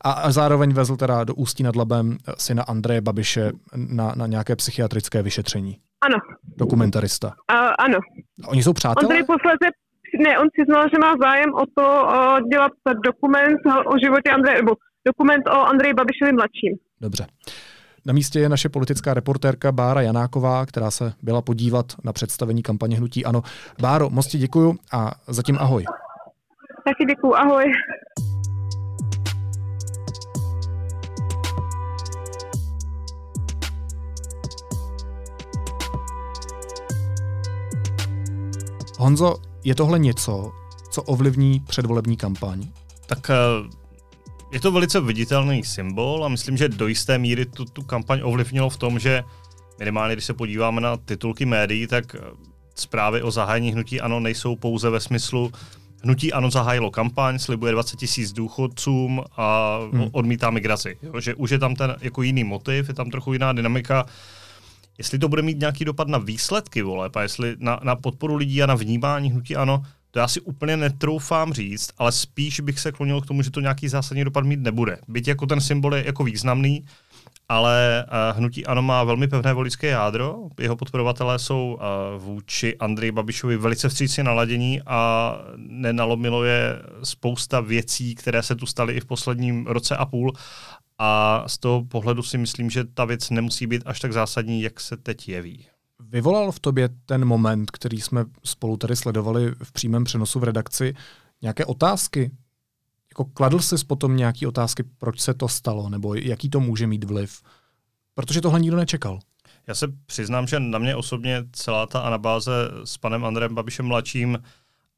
A, 0.00 0.12
a 0.12 0.30
zároveň 0.30 0.72
vezl 0.72 0.96
teda 0.96 1.24
do 1.24 1.34
Ústí 1.34 1.62
nad 1.62 1.76
Labem 1.76 2.18
syna 2.38 2.62
Andreje 2.62 3.00
Babiše 3.00 3.52
na, 3.76 4.12
na 4.16 4.26
nějaké 4.26 4.56
psychiatrické 4.56 5.22
vyšetření. 5.22 5.78
Ano. 6.00 6.16
Dokumentarista. 6.56 7.28
Uh, 7.28 7.34
ano. 7.78 7.98
A 8.44 8.48
oni 8.48 8.62
jsou 8.62 8.72
přátelé? 8.72 9.06
On 9.06 9.08
tady 9.08 9.24
posledně, 9.24 9.68
ne, 10.24 10.38
on 10.38 10.48
přiznal, 10.52 10.88
že 10.92 10.98
má 10.98 11.14
zájem 11.20 11.50
o 11.54 11.64
to 11.76 12.02
uh, 12.04 12.48
dělat 12.48 12.72
dokument 13.04 13.60
o 13.86 13.98
životě 14.04 14.30
Andreje, 14.30 14.56
nebo 14.62 14.76
dokument 15.06 15.48
o 15.48 15.58
Andreji 15.66 15.94
Babišovi 15.94 16.32
mladším. 16.32 16.72
Dobře. 17.00 17.26
Na 18.06 18.12
místě 18.12 18.40
je 18.40 18.48
naše 18.48 18.68
politická 18.68 19.14
reportérka 19.14 19.72
Bára 19.72 20.00
Janáková, 20.00 20.66
která 20.66 20.90
se 20.90 21.12
byla 21.22 21.42
podívat 21.42 21.86
na 22.04 22.12
představení 22.12 22.62
kampaně 22.62 22.96
Hnutí 22.96 23.24
Ano. 23.24 23.42
Báro, 23.80 24.10
moc 24.10 24.26
ti 24.26 24.38
děkuju 24.38 24.76
a 24.92 25.10
zatím 25.26 25.56
ahoj. 25.60 25.84
Taky 26.84 27.04
děkuju, 27.04 27.34
ahoj. 27.34 27.64
Honzo, 38.98 39.36
je 39.64 39.74
tohle 39.74 39.98
něco, 39.98 40.52
co 40.90 41.02
ovlivní 41.02 41.60
předvolební 41.60 42.16
kampaň? 42.16 42.66
Tak 43.06 43.30
eh, 43.30 43.34
je 44.52 44.60
to 44.60 44.72
velice 44.72 45.00
viditelný 45.00 45.64
symbol 45.64 46.24
a 46.24 46.28
myslím, 46.28 46.56
že 46.56 46.68
do 46.68 46.86
jisté 46.86 47.18
míry 47.18 47.46
tu, 47.46 47.64
tu 47.64 47.82
kampaň 47.82 48.20
ovlivnilo 48.22 48.70
v 48.70 48.76
tom, 48.76 48.98
že 48.98 49.22
minimálně 49.78 50.14
když 50.14 50.24
se 50.24 50.34
podíváme 50.34 50.80
na 50.80 50.96
titulky 50.96 51.46
médií, 51.46 51.86
tak 51.86 52.14
eh, 52.14 52.20
zprávy 52.74 53.22
o 53.22 53.30
zahájení 53.30 53.72
hnutí 53.72 54.00
ANO 54.00 54.20
nejsou 54.20 54.56
pouze 54.56 54.90
ve 54.90 55.00
smyslu 55.00 55.52
Hnutí 56.02 56.32
ANO 56.32 56.50
zahájilo 56.50 56.90
kampaň, 56.90 57.38
slibuje 57.38 57.72
20 57.72 57.96
tisíc 57.96 58.32
důchodcům 58.32 59.22
a 59.36 59.78
hmm. 59.92 60.08
odmítá 60.12 60.50
migraci. 60.50 60.96
Jo? 61.02 61.20
Že 61.20 61.34
už 61.34 61.50
je 61.50 61.58
tam 61.58 61.74
ten 61.74 61.96
jako 62.00 62.22
jiný 62.22 62.44
motiv, 62.44 62.88
je 62.88 62.94
tam 62.94 63.10
trochu 63.10 63.32
jiná 63.32 63.52
dynamika 63.52 64.06
jestli 64.98 65.18
to 65.18 65.28
bude 65.28 65.42
mít 65.42 65.60
nějaký 65.60 65.84
dopad 65.84 66.08
na 66.08 66.18
výsledky 66.18 66.82
voleb 66.82 67.16
a 67.16 67.22
jestli 67.22 67.56
na, 67.58 67.80
na 67.82 67.96
podporu 67.96 68.36
lidí 68.36 68.62
a 68.62 68.66
na 68.66 68.74
vnímání 68.74 69.30
hnutí 69.30 69.56
ano, 69.56 69.82
to 70.10 70.18
já 70.18 70.28
si 70.28 70.40
úplně 70.40 70.76
netroufám 70.76 71.52
říct, 71.52 71.90
ale 71.98 72.12
spíš 72.12 72.60
bych 72.60 72.80
se 72.80 72.92
klonil 72.92 73.20
k 73.20 73.26
tomu, 73.26 73.42
že 73.42 73.50
to 73.50 73.60
nějaký 73.60 73.88
zásadní 73.88 74.24
dopad 74.24 74.44
mít 74.44 74.60
nebude. 74.60 74.98
Byť 75.08 75.28
jako 75.28 75.46
ten 75.46 75.60
symbol 75.60 75.94
je 75.94 76.06
jako 76.06 76.24
významný, 76.24 76.84
ale 77.48 78.04
uh, 78.06 78.38
hnutí 78.38 78.66
ANO 78.66 78.82
má 78.82 79.04
velmi 79.04 79.28
pevné 79.28 79.52
voličské 79.52 79.86
jádro. 79.86 80.36
Jeho 80.60 80.76
podporovatelé 80.76 81.38
jsou 81.38 81.78
uh, 81.80 82.22
vůči 82.22 82.76
Andreji 82.78 83.12
Babišovi 83.12 83.56
velice 83.56 83.88
vstřícně 83.88 84.24
naladění 84.24 84.80
a 84.86 85.32
nenalomilo 85.56 86.44
je 86.44 86.82
spousta 87.02 87.60
věcí, 87.60 88.14
které 88.14 88.42
se 88.42 88.56
tu 88.56 88.66
staly 88.66 88.94
i 88.94 89.00
v 89.00 89.06
posledním 89.06 89.66
roce 89.66 89.96
a 89.96 90.06
půl. 90.06 90.32
A 90.98 91.44
z 91.46 91.58
toho 91.58 91.84
pohledu 91.84 92.22
si 92.22 92.38
myslím, 92.38 92.70
že 92.70 92.84
ta 92.84 93.04
věc 93.04 93.30
nemusí 93.30 93.66
být 93.66 93.82
až 93.86 94.00
tak 94.00 94.12
zásadní, 94.12 94.62
jak 94.62 94.80
se 94.80 94.96
teď 94.96 95.28
jeví. 95.28 95.66
Vyvolal 96.10 96.52
v 96.52 96.60
tobě 96.60 96.88
ten 97.06 97.24
moment, 97.24 97.70
který 97.70 98.00
jsme 98.00 98.24
spolu 98.44 98.76
tady 98.76 98.96
sledovali 98.96 99.54
v 99.62 99.72
přímém 99.72 100.04
přenosu 100.04 100.40
v 100.40 100.44
redakci, 100.44 100.94
nějaké 101.42 101.64
otázky? 101.64 102.30
Jako 103.18 103.30
kladl 103.30 103.58
jsi 103.58 103.84
potom 103.86 104.16
nějaké 104.16 104.48
otázky, 104.48 104.84
proč 104.98 105.20
se 105.20 105.34
to 105.34 105.48
stalo, 105.48 105.88
nebo 105.88 106.14
jaký 106.14 106.50
to 106.50 106.60
může 106.60 106.86
mít 106.86 107.04
vliv? 107.04 107.42
Protože 108.14 108.40
tohle 108.40 108.60
nikdo 108.60 108.76
nečekal. 108.76 109.18
Já 109.66 109.74
se 109.74 109.88
přiznám, 110.06 110.46
že 110.46 110.60
na 110.60 110.78
mě 110.78 110.96
osobně 110.96 111.44
celá 111.52 111.86
ta 111.86 112.00
anabáze 112.00 112.52
s 112.84 112.98
panem 112.98 113.24
Andrem 113.24 113.54
Babišem 113.54 113.86
mladším 113.86 114.42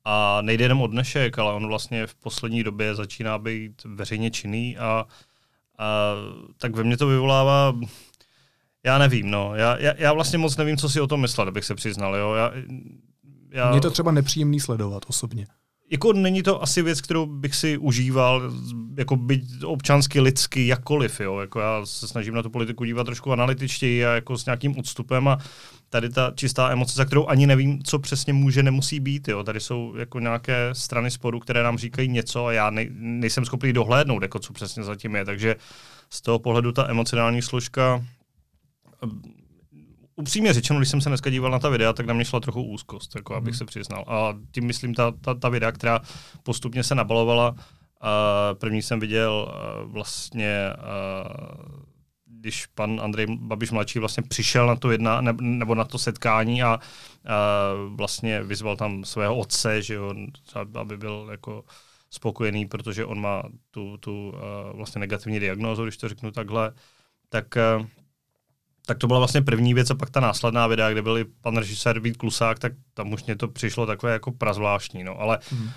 a 0.04 0.42
nejde 0.42 0.64
jenom 0.64 0.82
o 0.82 0.86
dnešek, 0.86 1.38
ale 1.38 1.52
on 1.52 1.66
vlastně 1.66 2.06
v 2.06 2.14
poslední 2.14 2.64
době 2.64 2.94
začíná 2.94 3.38
být 3.38 3.84
veřejně 3.84 4.30
činný 4.30 4.78
a, 4.78 5.06
a 5.78 6.14
tak 6.56 6.76
ve 6.76 6.84
mně 6.84 6.96
to 6.96 7.06
vyvolává 7.06 7.74
já 8.84 8.98
nevím, 8.98 9.30
no. 9.30 9.54
Já, 9.54 9.78
já, 9.78 9.94
já 9.98 10.12
vlastně 10.12 10.38
moc 10.38 10.56
nevím, 10.56 10.76
co 10.76 10.88
si 10.88 11.00
o 11.00 11.06
tom 11.06 11.20
myslet, 11.20 11.48
abych 11.48 11.64
se 11.64 11.74
přiznal, 11.74 12.16
jo. 12.16 12.34
Já, 12.34 12.52
já... 13.50 13.70
Mně 13.70 13.80
to 13.80 13.90
třeba 13.90 14.12
nepříjemný 14.12 14.60
sledovat 14.60 15.02
osobně. 15.08 15.46
Jako 15.90 16.12
není 16.12 16.42
to 16.42 16.62
asi 16.62 16.82
věc, 16.82 17.00
kterou 17.00 17.26
bych 17.26 17.54
si 17.54 17.78
užíval, 17.78 18.52
jako 18.96 19.16
být 19.16 19.64
občansky, 19.64 20.20
lidsky, 20.20 20.66
jakkoliv, 20.66 21.20
jo. 21.20 21.38
Jako 21.38 21.60
já 21.60 21.86
se 21.86 22.08
snažím 22.08 22.34
na 22.34 22.42
tu 22.42 22.50
politiku 22.50 22.84
dívat 22.84 23.04
trošku 23.04 23.32
analytičtěji 23.32 24.06
a 24.06 24.10
jako 24.10 24.38
s 24.38 24.46
nějakým 24.46 24.78
odstupem 24.78 25.28
a 25.28 25.38
tady 25.88 26.08
ta 26.08 26.32
čistá 26.34 26.70
emoce, 26.70 26.94
za 26.94 27.04
kterou 27.04 27.26
ani 27.26 27.46
nevím, 27.46 27.82
co 27.82 27.98
přesně 27.98 28.32
může, 28.32 28.62
nemusí 28.62 29.00
být, 29.00 29.28
jo. 29.28 29.44
Tady 29.44 29.60
jsou 29.60 29.94
jako 29.96 30.20
nějaké 30.20 30.68
strany 30.72 31.10
sporu, 31.10 31.40
které 31.40 31.62
nám 31.62 31.78
říkají 31.78 32.08
něco 32.08 32.46
a 32.46 32.52
já 32.52 32.70
nej, 32.70 32.88
nejsem 32.92 33.44
schopný 33.44 33.72
dohlédnout, 33.72 34.22
jako 34.22 34.38
co 34.38 34.52
přesně 34.52 34.84
zatím 34.84 35.14
je, 35.14 35.24
takže 35.24 35.56
z 36.10 36.20
toho 36.20 36.38
pohledu 36.38 36.72
ta 36.72 36.90
emocionální 36.90 37.42
složka 37.42 38.04
upřímně 40.20 40.52
řečeno, 40.52 40.78
když 40.80 40.88
jsem 40.88 41.00
se 41.00 41.08
dneska 41.08 41.30
díval 41.30 41.50
na 41.50 41.58
ta 41.58 41.68
videa, 41.68 41.92
tak 41.92 42.06
na 42.06 42.14
mě 42.14 42.24
šla 42.24 42.40
trochu 42.40 42.62
úzkost, 42.62 43.14
jako 43.14 43.34
abych 43.34 43.54
mm. 43.54 43.58
se 43.58 43.64
přiznal. 43.64 44.04
A 44.06 44.34
tím 44.52 44.64
myslím 44.64 44.94
ta, 44.94 45.10
ta, 45.10 45.34
ta 45.34 45.48
videa, 45.48 45.72
která 45.72 46.00
postupně 46.42 46.84
se 46.84 46.94
nabalovala. 46.94 47.50
Uh, 47.50 48.58
první 48.58 48.82
jsem 48.82 49.00
viděl 49.00 49.48
uh, 49.48 49.92
vlastně, 49.92 50.72
uh, 50.78 51.80
když 52.26 52.66
pan 52.66 53.00
Andrej 53.00 53.26
Babiš 53.40 53.70
mladší 53.70 53.98
vlastně 53.98 54.22
přišel 54.22 54.66
na 54.66 54.76
to 54.76 54.90
jedna, 54.90 55.20
ne, 55.20 55.32
nebo 55.40 55.74
na 55.74 55.84
to 55.84 55.98
setkání 55.98 56.62
a 56.62 56.78
uh, 56.78 57.96
vlastně 57.96 58.42
vyzval 58.42 58.76
tam 58.76 59.04
svého 59.04 59.36
otce, 59.36 59.82
že 59.82 59.94
jo, 59.94 60.14
aby 60.74 60.96
byl 60.96 61.28
jako 61.30 61.64
spokojený, 62.10 62.66
protože 62.66 63.04
on 63.04 63.20
má 63.20 63.42
tu, 63.70 63.96
tu 63.96 64.28
uh, 64.28 64.76
vlastně 64.76 64.98
negativní 64.98 65.40
diagnózu, 65.40 65.82
když 65.82 65.96
to 65.96 66.08
řeknu 66.08 66.30
takhle, 66.30 66.72
tak 67.28 67.46
uh, 67.78 67.86
tak 68.90 68.98
to 68.98 69.06
byla 69.06 69.18
vlastně 69.18 69.42
první 69.42 69.74
věc 69.74 69.90
a 69.90 69.94
pak 69.94 70.10
ta 70.10 70.20
následná 70.20 70.66
videa, 70.66 70.90
kde 70.90 71.02
byl 71.02 71.24
pan 71.40 71.56
režisér 71.56 72.00
Vít 72.00 72.16
Klusák, 72.16 72.58
tak 72.58 72.72
tam 72.94 73.12
už 73.12 73.24
mě 73.24 73.36
to 73.36 73.48
přišlo 73.48 73.86
takové 73.86 74.12
jako 74.12 74.32
prazvláštní, 74.32 75.04
no, 75.04 75.20
ale 75.20 75.38
mm. 75.52 75.62
uh, 75.62 75.68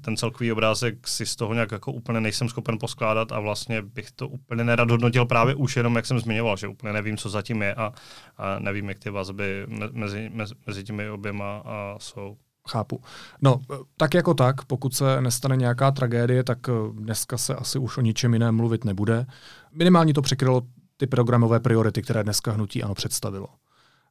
ten 0.00 0.16
celkový 0.16 0.52
obrázek 0.52 1.08
si 1.08 1.26
z 1.26 1.36
toho 1.36 1.54
nějak 1.54 1.72
jako 1.72 1.92
úplně 1.92 2.20
nejsem 2.20 2.48
schopen 2.48 2.78
poskládat 2.80 3.32
a 3.32 3.40
vlastně 3.40 3.82
bych 3.82 4.10
to 4.10 4.28
úplně 4.28 4.64
nerad 4.64 4.90
hodnotil 4.90 5.26
právě 5.26 5.54
už 5.54 5.76
jenom, 5.76 5.96
jak 5.96 6.06
jsem 6.06 6.18
zmiňoval, 6.18 6.56
že 6.56 6.68
úplně 6.68 6.92
nevím, 6.92 7.16
co 7.16 7.28
zatím 7.28 7.62
je 7.62 7.74
a, 7.74 7.92
a 8.36 8.58
nevím, 8.58 8.88
jak 8.88 8.98
ty 8.98 9.10
vazby 9.10 9.66
mezi, 9.92 10.30
mezi, 10.34 10.54
mezi 10.66 10.84
těmi 10.84 11.10
oběma 11.10 11.62
a 11.64 11.94
jsou. 11.98 12.36
Chápu. 12.68 13.00
No, 13.42 13.60
tak 13.96 14.14
jako 14.14 14.34
tak, 14.34 14.64
pokud 14.64 14.94
se 14.94 15.20
nestane 15.20 15.56
nějaká 15.56 15.90
tragédie, 15.90 16.44
tak 16.44 16.58
eh, 16.68 16.72
dneska 16.92 17.38
se 17.38 17.54
asi 17.54 17.78
už 17.78 17.98
o 17.98 18.00
ničem 18.00 18.32
jiném 18.32 18.56
mluvit 18.56 18.84
nebude. 18.84 19.26
Minimálně 19.72 20.14
to 20.14 20.22
překrylo 20.22 20.62
ty 20.98 21.06
programové 21.06 21.60
priority, 21.60 22.02
které 22.02 22.24
dneska 22.24 22.52
hnutí 22.52 22.82
ano 22.82 22.94
představilo. 22.94 23.48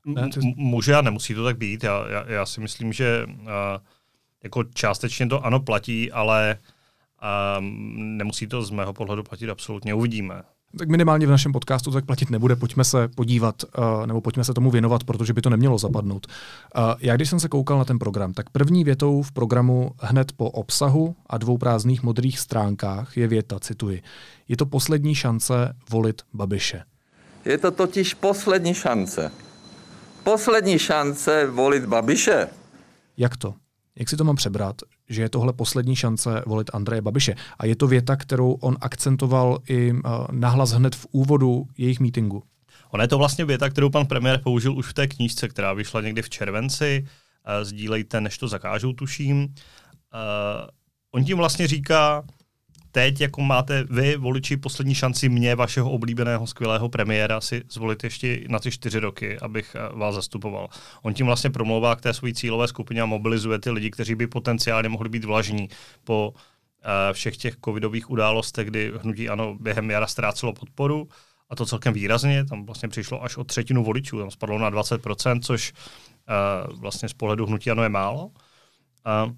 Ne? 0.05 0.29
Může 0.55 0.95
a 0.95 1.01
nemusí 1.01 1.33
to 1.35 1.43
tak 1.43 1.57
být. 1.57 1.83
Já, 1.83 2.07
já, 2.09 2.31
já 2.31 2.45
si 2.45 2.61
myslím, 2.61 2.93
že 2.93 3.25
uh, 3.27 3.45
jako 4.43 4.63
částečně 4.63 5.27
to 5.27 5.45
ano 5.45 5.59
platí, 5.59 6.11
ale 6.11 6.57
uh, 7.21 7.63
nemusí 7.97 8.47
to 8.47 8.63
z 8.63 8.69
mého 8.71 8.93
pohledu 8.93 9.23
platit 9.23 9.49
absolutně. 9.49 9.93
Uvidíme. 9.93 10.43
Tak 10.77 10.89
minimálně 10.89 11.27
v 11.27 11.29
našem 11.29 11.51
podcastu 11.51 11.91
tak 11.91 12.05
platit 12.05 12.29
nebude. 12.29 12.55
Pojďme 12.55 12.83
se 12.83 13.07
podívat, 13.07 13.63
uh, 13.63 14.07
nebo 14.07 14.21
pojďme 14.21 14.43
se 14.43 14.53
tomu 14.53 14.71
věnovat, 14.71 15.03
protože 15.03 15.33
by 15.33 15.41
to 15.41 15.49
nemělo 15.49 15.77
zapadnout. 15.77 16.27
Uh, 16.77 16.83
já 16.99 17.15
když 17.15 17.29
jsem 17.29 17.39
se 17.39 17.49
koukal 17.49 17.77
na 17.77 17.85
ten 17.85 17.99
program, 17.99 18.33
tak 18.33 18.49
první 18.49 18.83
větou 18.83 19.21
v 19.21 19.31
programu 19.31 19.91
hned 19.99 20.31
po 20.31 20.49
obsahu 20.49 21.15
a 21.27 21.37
dvou 21.37 21.57
prázdných 21.57 22.03
modrých 22.03 22.39
stránkách 22.39 23.17
je 23.17 23.27
věta, 23.27 23.59
cituji. 23.59 24.01
Je 24.47 24.57
to 24.57 24.65
poslední 24.65 25.15
šance 25.15 25.75
volit 25.89 26.21
Babiše. 26.33 26.83
Je 27.45 27.57
to 27.57 27.71
totiž 27.71 28.13
poslední 28.13 28.73
šance. 28.73 29.31
Poslední 30.23 30.79
šance 30.79 31.47
volit 31.47 31.85
Babiše. 31.85 32.47
Jak 33.17 33.37
to? 33.37 33.53
Jak 33.99 34.09
si 34.09 34.17
to 34.17 34.23
mám 34.23 34.35
přebrat, 34.35 34.75
že 35.09 35.21
je 35.21 35.29
tohle 35.29 35.53
poslední 35.53 35.95
šance 35.95 36.43
volit 36.45 36.69
Andreje 36.73 37.01
Babiše? 37.01 37.35
A 37.59 37.65
je 37.65 37.75
to 37.75 37.87
věta, 37.87 38.15
kterou 38.15 38.51
on 38.51 38.77
akcentoval 38.81 39.59
i 39.67 39.91
uh, 39.91 39.99
nahlas 40.31 40.71
hned 40.71 40.95
v 40.95 41.07
úvodu 41.11 41.67
jejich 41.77 41.99
mítingu. 41.99 42.43
Ona 42.91 43.03
je 43.03 43.07
to 43.07 43.17
vlastně 43.17 43.45
věta, 43.45 43.69
kterou 43.69 43.89
pan 43.89 44.05
premiér 44.05 44.39
použil 44.43 44.77
už 44.77 44.87
v 44.87 44.93
té 44.93 45.07
knížce, 45.07 45.47
která 45.47 45.73
vyšla 45.73 46.01
někdy 46.01 46.21
v 46.21 46.29
červenci. 46.29 47.05
Uh, 47.07 47.63
sdílejte, 47.63 48.21
než 48.21 48.37
to 48.37 48.47
zakážou, 48.47 48.93
tuším. 48.93 49.43
Uh, 49.43 49.49
on 51.11 51.23
tím 51.23 51.37
vlastně 51.37 51.67
říká, 51.67 52.23
teď, 52.91 53.21
jako 53.21 53.41
máte 53.41 53.83
vy, 53.89 54.17
voliči, 54.17 54.57
poslední 54.57 54.95
šanci 54.95 55.29
mě, 55.29 55.55
vašeho 55.55 55.91
oblíbeného, 55.91 56.47
skvělého 56.47 56.89
premiéra, 56.89 57.41
si 57.41 57.63
zvolit 57.69 58.03
ještě 58.03 58.43
na 58.47 58.59
ty 58.59 58.71
čtyři 58.71 58.99
roky, 58.99 59.39
abych 59.39 59.75
eh, 59.75 59.97
vás 59.97 60.15
zastupoval. 60.15 60.67
On 61.01 61.13
tím 61.13 61.25
vlastně 61.25 61.49
promlouvá 61.49 61.95
k 61.95 62.01
té 62.01 62.13
své 62.13 62.33
cílové 62.33 62.67
skupině 62.67 63.01
a 63.01 63.05
mobilizuje 63.05 63.59
ty 63.59 63.71
lidi, 63.71 63.91
kteří 63.91 64.15
by 64.15 64.27
potenciálně 64.27 64.89
mohli 64.89 65.09
být 65.09 65.25
vlažní 65.25 65.69
po 66.03 66.29
uh, 66.29 67.13
všech 67.13 67.37
těch 67.37 67.55
covidových 67.65 68.09
událostech, 68.09 68.67
kdy 68.67 68.93
hnutí 69.01 69.29
ano 69.29 69.55
během 69.59 69.91
jara 69.91 70.07
ztrácelo 70.07 70.53
podporu 70.53 71.07
a 71.49 71.55
to 71.55 71.65
celkem 71.65 71.93
výrazně, 71.93 72.45
tam 72.45 72.65
vlastně 72.65 72.89
přišlo 72.89 73.23
až 73.23 73.37
o 73.37 73.43
třetinu 73.43 73.83
voličů, 73.83 74.19
tam 74.19 74.31
spadlo 74.31 74.59
na 74.59 74.71
20%, 74.71 75.39
což 75.41 75.73
uh, 75.73 76.79
vlastně 76.79 77.09
z 77.09 77.13
pohledu 77.13 77.45
hnutí 77.45 77.71
ano 77.71 77.83
je 77.83 77.89
málo. 77.89 78.25
Uh, 78.25 79.31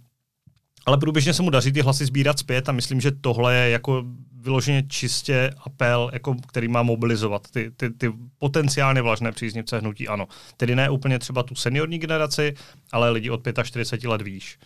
ale 0.90 0.98
průběžně 0.98 1.34
se 1.34 1.44
mu 1.44 1.50
daří 1.50 1.72
ty 1.72 1.82
hlasy 1.82 2.06
sbírat 2.06 2.40
zpět 2.40 2.70
a 2.70 2.72
myslím, 2.72 3.02
že 3.02 3.12
tohle 3.12 3.56
je 3.56 3.70
jako 3.70 4.04
vyloženě 4.34 4.84
čistě 4.88 5.54
apel, 5.66 6.10
jako, 6.14 6.36
který 6.48 6.68
má 6.68 6.84
mobilizovat 6.84 7.52
ty, 7.52 7.72
ty, 7.72 7.90
ty 7.90 8.12
potenciálně 8.38 9.02
vlažné 9.02 9.32
příznivce 9.32 9.80
hnutí 9.80 10.08
ano. 10.08 10.28
Tedy 10.58 10.76
ne 10.76 10.90
úplně 10.90 11.20
třeba 11.20 11.44
tu 11.44 11.56
seniorní 11.56 11.98
generaci, 11.98 12.54
ale 12.92 13.10
lidi 13.10 13.30
od 13.30 13.48
45 13.64 14.10
let 14.10 14.22
výš. 14.22 14.58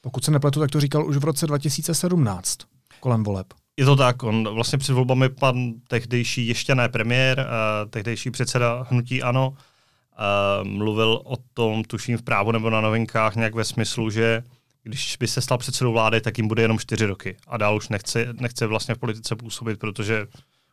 Pokud 0.00 0.24
se 0.24 0.30
nepletu, 0.30 0.60
tak 0.60 0.70
to 0.70 0.80
říkal 0.80 1.06
už 1.06 1.16
v 1.16 1.24
roce 1.24 1.46
2017, 1.46 2.58
kolem 3.00 3.24
voleb. 3.24 3.46
Je 3.76 3.84
to 3.84 3.96
tak, 3.96 4.22
on 4.22 4.48
vlastně 4.54 4.78
před 4.78 4.92
volbami 4.92 5.28
pan 5.28 5.72
tehdejší 5.88 6.46
ještě 6.46 6.74
ne 6.74 6.88
premiér, 6.88 7.38
uh, 7.38 7.90
tehdejší 7.90 8.30
předseda 8.30 8.86
hnutí 8.90 9.22
ANO, 9.22 9.48
uh, 9.48 10.68
mluvil 10.68 11.20
o 11.24 11.36
tom, 11.54 11.84
tuším 11.84 12.18
v 12.18 12.22
právu 12.22 12.52
nebo 12.52 12.70
na 12.70 12.80
novinkách, 12.80 13.36
nějak 13.36 13.54
ve 13.54 13.64
smyslu, 13.64 14.10
že 14.10 14.42
když 14.82 15.16
by 15.20 15.26
se 15.26 15.40
stal 15.40 15.58
předsedou 15.58 15.92
vlády, 15.92 16.20
tak 16.20 16.38
jim 16.38 16.48
bude 16.48 16.62
jenom 16.62 16.78
čtyři 16.78 17.06
roky. 17.06 17.36
A 17.46 17.56
dál 17.56 17.76
už 17.76 17.88
nechce, 17.88 18.26
nechce 18.40 18.66
vlastně 18.66 18.94
v 18.94 18.98
politice 18.98 19.36
působit, 19.36 19.78
protože 19.78 20.26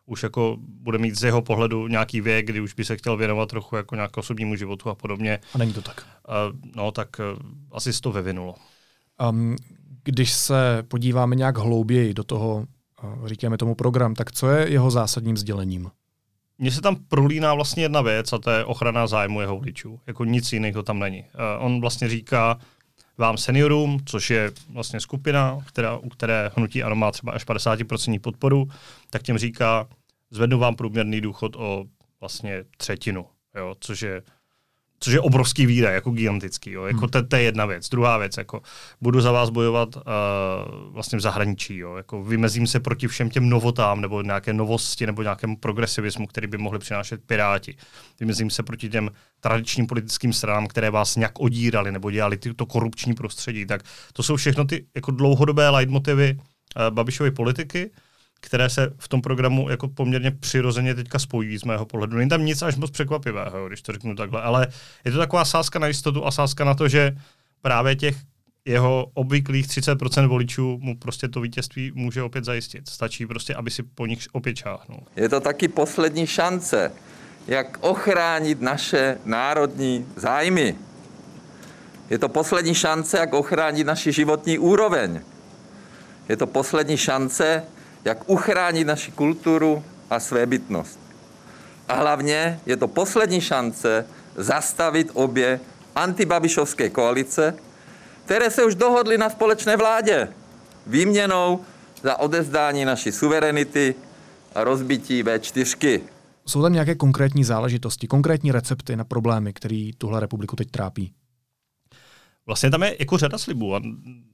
už 0.06 0.24
jako 0.24 0.58
bude 0.60 0.98
mít 0.98 1.20
z 1.20 1.24
jeho 1.24 1.42
pohledu 1.42 1.88
nějaký 1.88 2.22
věk, 2.22 2.46
kdy 2.46 2.62
už 2.62 2.74
by 2.74 2.86
se 2.86 2.98
chtěl 2.98 3.18
věnovat 3.18 3.50
trochu 3.50 3.76
jako 3.76 3.96
nějak 3.96 4.18
osobnímu 4.18 4.56
životu 4.56 4.90
a 4.90 4.96
podobně. 4.96 5.40
A 5.54 5.58
není 5.58 5.74
to 5.74 5.82
tak? 5.82 6.06
Uh, 6.28 6.60
no, 6.76 6.92
tak 6.92 7.10
uh, 7.20 7.50
asi 7.72 7.94
se 7.94 8.02
to 8.02 8.12
vyvinulo. 8.12 8.56
Um, 9.30 9.56
když 10.04 10.34
se 10.34 10.84
podíváme 10.88 11.36
nějak 11.36 11.58
hlouběji 11.58 12.14
do 12.14 12.24
toho, 12.24 12.66
uh, 13.04 13.28
říkáme 13.28 13.58
tomu 13.58 13.76
program, 13.76 14.16
tak 14.16 14.32
co 14.32 14.50
je 14.50 14.70
jeho 14.70 14.92
zásadním 14.92 15.38
sdělením? 15.38 15.92
Mně 16.58 16.72
se 16.72 16.82
tam 16.82 16.96
prolíná 16.96 17.54
vlastně 17.54 17.84
jedna 17.84 18.02
věc 18.02 18.34
a 18.34 18.38
to 18.38 18.50
je 18.50 18.66
ochrana 18.66 19.08
zájmu 19.08 19.42
jeho 19.42 19.56
voličů. 19.58 20.00
Jako 20.08 20.26
nic 20.26 20.54
jiného 20.54 20.84
tam 20.84 21.00
není. 21.00 21.20
Uh, 21.20 21.66
on 21.66 21.82
vlastně 21.82 22.10
říká, 22.10 22.60
vám 23.18 23.38
seniorům, 23.38 24.00
což 24.06 24.30
je 24.30 24.52
vlastně 24.70 25.00
skupina, 25.00 25.58
která, 25.68 25.98
u 25.98 26.10
které 26.10 26.52
hnutí 26.56 26.84
ANO 26.84 26.96
má 26.96 27.12
třeba 27.12 27.34
až 27.34 27.48
50% 27.48 28.20
podporu, 28.20 28.68
tak 29.10 29.24
těm 29.24 29.38
říká, 29.38 29.88
zvednu 30.32 30.60
vám 30.60 30.76
průměrný 30.76 31.22
důchod 31.22 31.56
o 31.56 31.86
vlastně 32.20 32.66
třetinu, 32.78 33.26
jo, 33.56 33.76
což 33.80 34.02
je 34.02 34.22
což 35.00 35.14
je 35.14 35.20
obrovský 35.20 35.66
výdaj, 35.66 35.94
jako 35.94 36.12
gigantický. 36.12 36.72
Jo. 36.72 36.86
Jako 36.86 37.00
hmm. 37.00 37.10
to, 37.10 37.24
to, 37.24 37.36
je 37.36 37.42
jedna 37.42 37.66
věc. 37.66 37.90
Druhá 37.90 38.18
věc, 38.18 38.38
jako 38.38 38.62
budu 39.02 39.22
za 39.22 39.32
vás 39.32 39.50
bojovat 39.50 39.96
uh, 39.96 40.02
vlastně 40.90 41.18
v 41.18 41.22
zahraničí. 41.22 41.78
Jo. 41.78 41.96
Jako 41.96 42.24
vymezím 42.24 42.68
se 42.68 42.80
proti 42.80 43.08
všem 43.08 43.30
těm 43.30 43.50
novotám 43.50 44.02
nebo 44.02 44.22
nějaké 44.22 44.54
novosti 44.54 45.06
nebo 45.06 45.24
nějakému 45.24 45.58
progresivismu, 45.58 46.28
který 46.28 46.48
by 46.48 46.58
mohli 46.58 46.80
přinášet 46.80 47.22
Piráti. 47.26 47.76
Vymezím 48.20 48.50
se 48.50 48.64
proti 48.64 48.90
těm 48.90 49.10
tradičním 49.40 49.88
politickým 49.88 50.34
stranám, 50.34 50.68
které 50.68 50.90
vás 50.90 51.16
nějak 51.16 51.40
odírali 51.40 51.92
nebo 51.92 52.12
dělali 52.12 52.38
to 52.38 52.66
korupční 52.66 53.14
prostředí. 53.14 53.66
Tak 53.66 53.82
to 54.14 54.24
jsou 54.24 54.36
všechno 54.36 54.66
ty 54.66 54.86
jako 54.96 55.12
dlouhodobé 55.12 55.70
leitmotivy 55.70 56.38
uh, 56.38 56.96
Babišovy 56.96 57.32
politiky 57.32 57.92
které 58.40 58.70
se 58.70 58.94
v 58.98 59.08
tom 59.08 59.22
programu 59.22 59.70
jako 59.70 59.88
poměrně 59.88 60.32
přirozeně 60.32 60.96
teďka 60.96 61.20
spojí 61.20 61.58
z 61.58 61.64
mého 61.64 61.86
pohledu. 61.86 62.18
Není 62.18 62.30
tam 62.30 62.46
nic 62.46 62.62
až 62.62 62.76
moc 62.76 62.92
překvapivého, 62.92 63.68
když 63.68 63.82
to 63.82 63.92
řeknu 63.92 64.16
takhle, 64.16 64.42
ale 64.42 64.68
je 65.06 65.12
to 65.12 65.18
taková 65.18 65.46
sázka 65.46 65.80
na 65.80 65.88
jistotu 65.88 66.26
a 66.26 66.32
sázka 66.32 66.64
na 66.64 66.74
to, 66.74 66.88
že 66.88 67.18
právě 67.62 67.96
těch 67.96 68.16
jeho 68.66 69.08
obvyklých 69.14 69.68
30% 69.68 70.28
voličů 70.28 70.78
mu 70.82 70.98
prostě 70.98 71.28
to 71.28 71.42
vítězství 71.42 71.92
může 71.96 72.24
opět 72.24 72.46
zajistit. 72.46 72.90
Stačí 72.90 73.26
prostě, 73.26 73.56
aby 73.56 73.72
si 73.72 73.84
po 73.84 74.06
nich 74.06 74.28
opět 74.32 74.54
čáhnul. 74.54 75.00
Je 75.16 75.30
to 75.30 75.40
taky 75.40 75.68
poslední 75.68 76.28
šance, 76.28 76.92
jak 77.48 77.78
ochránit 77.82 78.62
naše 78.62 79.18
národní 79.26 80.06
zájmy. 80.16 80.76
Je 82.10 82.18
to 82.18 82.30
poslední 82.30 82.76
šance, 82.76 83.18
jak 83.18 83.34
ochránit 83.34 83.84
naši 83.84 84.12
životní 84.12 84.60
úroveň. 84.60 85.22
Je 86.30 86.38
to 86.38 86.48
poslední 86.48 86.98
šance, 86.98 87.64
jak 88.08 88.30
uchránit 88.30 88.88
naši 88.88 89.12
kulturu 89.12 89.84
a 90.10 90.20
svébytnost. 90.20 91.00
A 91.88 91.94
hlavně 91.96 92.60
je 92.66 92.78
to 92.78 92.88
poslední 92.88 93.42
šance 93.42 94.06
zastavit 94.36 95.12
obě 95.14 95.60
antibabišovské 95.96 96.90
koalice, 96.90 97.56
které 98.26 98.52
se 98.52 98.64
už 98.64 98.76
dohodly 98.76 99.18
na 99.18 99.30
společné 99.30 99.78
vládě 99.78 100.28
výměnou 100.88 101.60
za 102.04 102.20
odezdání 102.20 102.86
naší 102.86 103.12
suverenity 103.12 103.96
a 104.56 104.64
rozbití 104.64 105.24
V4. 105.24 106.02
Jsou 106.46 106.62
tam 106.62 106.74
nějaké 106.74 106.96
konkrétní 106.96 107.44
záležitosti, 107.44 108.08
konkrétní 108.08 108.52
recepty 108.52 108.96
na 108.96 109.04
problémy, 109.04 109.54
které 109.54 109.90
tuhle 109.98 110.20
republiku 110.20 110.56
teď 110.56 110.72
trápí? 110.72 111.14
Vlastně 112.48 112.70
tam 112.70 112.84
je 112.84 112.96
jako 113.00 113.18
řada 113.18 113.38
slibů 113.38 113.76
a 113.76 113.82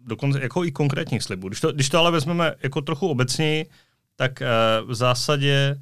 dokonce 0.06 0.42
jako 0.42 0.66
i 0.66 0.72
konkrétních 0.72 1.24
slibů. 1.24 1.48
Když 1.48 1.62
to, 1.62 1.72
když 1.72 1.90
to 1.90 2.00
ale 2.00 2.12
vezmeme 2.12 2.56
jako 2.64 2.82
trochu 2.82 3.08
obecněji, 3.08 3.66
tak 4.16 4.42
uh, 4.42 4.90
v 4.90 4.96
zásadě 4.96 5.82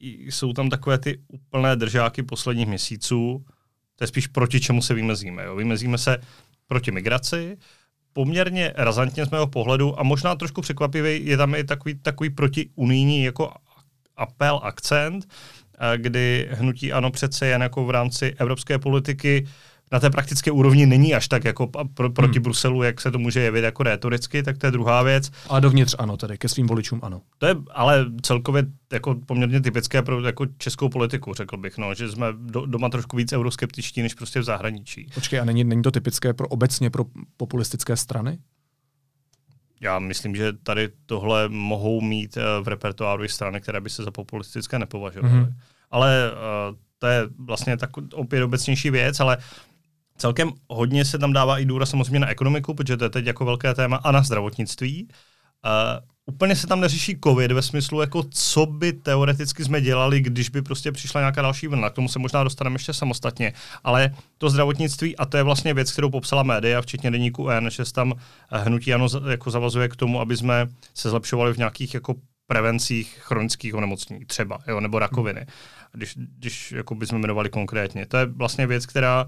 jsou 0.00 0.52
tam 0.52 0.70
takové 0.70 0.98
ty 0.98 1.18
úplné 1.28 1.76
držáky 1.76 2.22
posledních 2.22 2.68
měsíců. 2.68 3.44
To 3.96 4.04
je 4.04 4.08
spíš 4.08 4.26
proti 4.26 4.60
čemu 4.60 4.82
se 4.82 4.94
vymezíme. 4.94 5.44
Jo? 5.44 5.56
Vymezíme 5.56 5.98
se 5.98 6.18
proti 6.66 6.90
migraci, 6.90 7.58
poměrně 8.12 8.72
razantně 8.76 9.26
z 9.26 9.30
mého 9.30 9.46
pohledu 9.46 10.00
a 10.00 10.02
možná 10.02 10.34
trošku 10.34 10.60
překvapivý 10.60 11.26
je 11.26 11.36
tam 11.36 11.54
i 11.54 11.64
takový, 11.64 11.94
takový 11.94 12.30
protiunijní 12.30 13.24
jako 13.24 13.52
apel, 14.16 14.60
akcent, 14.62 15.28
eh, 15.78 15.98
kdy 15.98 16.48
hnutí 16.52 16.92
ano 16.92 17.10
přece 17.10 17.46
jen 17.46 17.62
jako 17.62 17.84
v 17.84 17.90
rámci 17.90 18.34
evropské 18.38 18.78
politiky 18.78 19.46
na 19.92 20.00
té 20.00 20.10
praktické 20.10 20.50
úrovni 20.50 20.86
není 20.86 21.14
až 21.14 21.28
tak 21.28 21.44
jako 21.44 21.66
pro, 21.94 22.10
proti 22.10 22.38
hmm. 22.38 22.42
Bruselu, 22.42 22.82
jak 22.82 23.00
se 23.00 23.10
to 23.10 23.18
může 23.18 23.40
jevit 23.40 23.64
jako 23.64 23.82
retoricky, 23.82 24.42
tak 24.42 24.58
to 24.58 24.66
je 24.66 24.70
druhá 24.70 25.02
věc. 25.02 25.30
A 25.50 25.60
dovnitř 25.60 25.94
ano, 25.98 26.16
tedy 26.16 26.38
ke 26.38 26.48
svým 26.48 26.66
voličům 26.66 27.00
ano. 27.02 27.20
To 27.38 27.46
je 27.46 27.56
ale 27.70 28.06
celkově 28.22 28.64
jako 28.92 29.14
poměrně 29.14 29.60
typické 29.60 30.02
pro 30.02 30.20
jako 30.20 30.46
českou 30.58 30.88
politiku, 30.88 31.34
řekl 31.34 31.56
bych, 31.56 31.78
no, 31.78 31.94
že 31.94 32.08
jsme 32.08 32.26
do, 32.32 32.66
doma 32.66 32.88
trošku 32.88 33.16
víc 33.16 33.32
euroskeptičtí 33.32 34.02
než 34.02 34.14
prostě 34.14 34.40
v 34.40 34.44
zahraničí. 34.44 35.06
Počkej, 35.14 35.40
a 35.40 35.44
není, 35.44 35.64
není 35.64 35.82
to 35.82 35.90
typické 35.90 36.34
pro 36.34 36.48
obecně 36.48 36.90
pro 36.90 37.04
populistické 37.36 37.96
strany? 37.96 38.38
Já 39.80 39.98
myslím, 39.98 40.36
že 40.36 40.52
tady 40.52 40.88
tohle 41.06 41.48
mohou 41.48 42.00
mít 42.00 42.36
eh, 42.36 42.62
v 42.62 42.68
repertoáru 42.68 43.24
i 43.24 43.28
strany, 43.28 43.60
které 43.60 43.80
by 43.80 43.90
se 43.90 44.04
za 44.04 44.10
populistické 44.10 44.78
nepovažovaly. 44.78 45.34
Mm-hmm. 45.34 45.54
Ale 45.90 46.32
uh, 46.32 46.76
to 46.98 47.06
je 47.06 47.28
vlastně 47.38 47.76
tak 47.76 47.90
opět 48.12 48.42
obecnější 48.42 48.90
věc, 48.90 49.20
ale 49.20 49.38
Celkem 50.16 50.50
hodně 50.68 51.04
se 51.04 51.18
tam 51.18 51.32
dává 51.32 51.58
i 51.58 51.64
důraz 51.64 51.90
samozřejmě 51.90 52.20
na 52.20 52.28
ekonomiku, 52.28 52.74
protože 52.74 52.96
to 52.96 53.04
je 53.04 53.10
teď 53.10 53.26
jako 53.26 53.44
velké 53.44 53.74
téma, 53.74 53.96
a 53.96 54.12
na 54.12 54.22
zdravotnictví. 54.22 55.08
Uh, 55.64 56.08
úplně 56.26 56.56
se 56.56 56.66
tam 56.66 56.80
neřeší 56.80 57.18
covid 57.24 57.52
ve 57.52 57.62
smyslu, 57.62 58.00
jako 58.00 58.22
co 58.30 58.66
by 58.66 58.92
teoreticky 58.92 59.64
jsme 59.64 59.80
dělali, 59.80 60.20
když 60.20 60.48
by 60.48 60.62
prostě 60.62 60.92
přišla 60.92 61.20
nějaká 61.20 61.42
další 61.42 61.66
vlna. 61.66 61.90
K 61.90 61.94
tomu 61.94 62.08
se 62.08 62.18
možná 62.18 62.44
dostaneme 62.44 62.74
ještě 62.74 62.92
samostatně. 62.92 63.52
Ale 63.84 64.14
to 64.38 64.50
zdravotnictví, 64.50 65.16
a 65.16 65.24
to 65.24 65.36
je 65.36 65.42
vlastně 65.42 65.74
věc, 65.74 65.92
kterou 65.92 66.10
popsala 66.10 66.42
média, 66.42 66.82
včetně 66.82 67.10
deníku 67.10 67.48
N, 67.48 67.70
že 67.70 67.84
se 67.84 67.92
tam 67.92 68.14
hnutí 68.50 68.94
ano 68.94 69.06
jako 69.30 69.50
zavazuje 69.50 69.88
k 69.88 69.96
tomu, 69.96 70.20
aby 70.20 70.36
jsme 70.36 70.68
se 70.94 71.10
zlepšovali 71.10 71.54
v 71.54 71.58
nějakých 71.58 71.94
jako 71.94 72.14
prevencích 72.46 73.18
chronických 73.20 73.74
onemocnění 73.74 74.24
třeba, 74.24 74.58
jo, 74.68 74.80
nebo 74.80 74.98
rakoviny, 74.98 75.46
když, 75.92 76.14
když 76.38 76.72
jako 76.72 76.94
bychom 76.94 77.18
jmenovali 77.18 77.50
konkrétně. 77.50 78.06
To 78.06 78.16
je 78.16 78.26
vlastně 78.26 78.66
věc, 78.66 78.86
která 78.86 79.26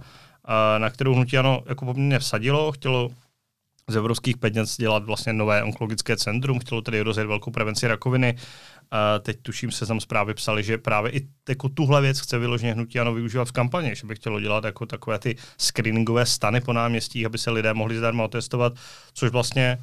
na 0.79 0.91
kterou 0.91 1.15
hnutí 1.15 1.39
ano 1.39 1.63
jako 1.67 1.85
poměrně 1.85 2.19
vsadilo, 2.19 2.73
chtělo 2.73 3.11
z 3.89 3.97
evropských 3.97 4.37
peněz 4.37 4.77
dělat 4.77 5.05
vlastně 5.05 5.33
nové 5.33 5.63
onkologické 5.63 6.17
centrum, 6.17 6.59
chtělo 6.59 6.83
tedy 6.83 7.01
rozjet 7.01 7.27
velkou 7.27 7.51
prevenci 7.51 7.87
rakoviny. 7.87 8.37
Teď 9.23 9.39
tuším 9.43 9.73
se 9.73 9.87
tam 9.87 10.01
zprávy 10.01 10.35
psali, 10.35 10.63
že 10.63 10.79
právě 10.79 11.13
i 11.13 11.29
jako 11.49 11.69
tuhle 11.69 12.01
věc 12.01 12.21
chce 12.21 12.39
vyloženě 12.39 12.73
hnutí 12.73 13.01
ano 13.01 13.15
využívat 13.15 13.49
v 13.49 13.53
kampani, 13.53 13.97
že 13.97 14.07
by 14.07 14.15
chtělo 14.15 14.41
dělat 14.41 14.65
jako 14.65 14.87
takové 14.87 15.19
ty 15.19 15.37
screeningové 15.59 16.27
stany 16.27 16.61
po 16.61 16.73
náměstích, 16.73 17.27
aby 17.27 17.39
se 17.39 17.51
lidé 17.51 17.75
mohli 17.75 17.99
zdarma 17.99 18.25
otestovat, 18.25 18.73
což 19.15 19.31
vlastně 19.31 19.79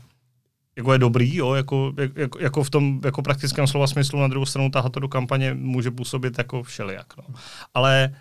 jako 0.75 0.93
je 0.93 0.99
dobrý, 0.99 1.35
jo, 1.35 1.53
jako, 1.53 1.93
jako, 2.15 2.39
jako, 2.39 2.63
v 2.63 2.69
tom 2.69 3.01
jako 3.05 3.21
praktickém 3.21 3.67
slova 3.67 3.87
smyslu, 3.87 4.19
na 4.19 4.27
druhou 4.27 4.45
stranu 4.45 4.69
tahat 4.69 4.91
to 4.91 4.99
do 4.99 5.07
kampaně 5.07 5.53
může 5.53 5.91
působit 5.91 6.37
jako 6.37 6.63
všelijak. 6.63 7.17
No. 7.17 7.23
Ale 7.73 8.15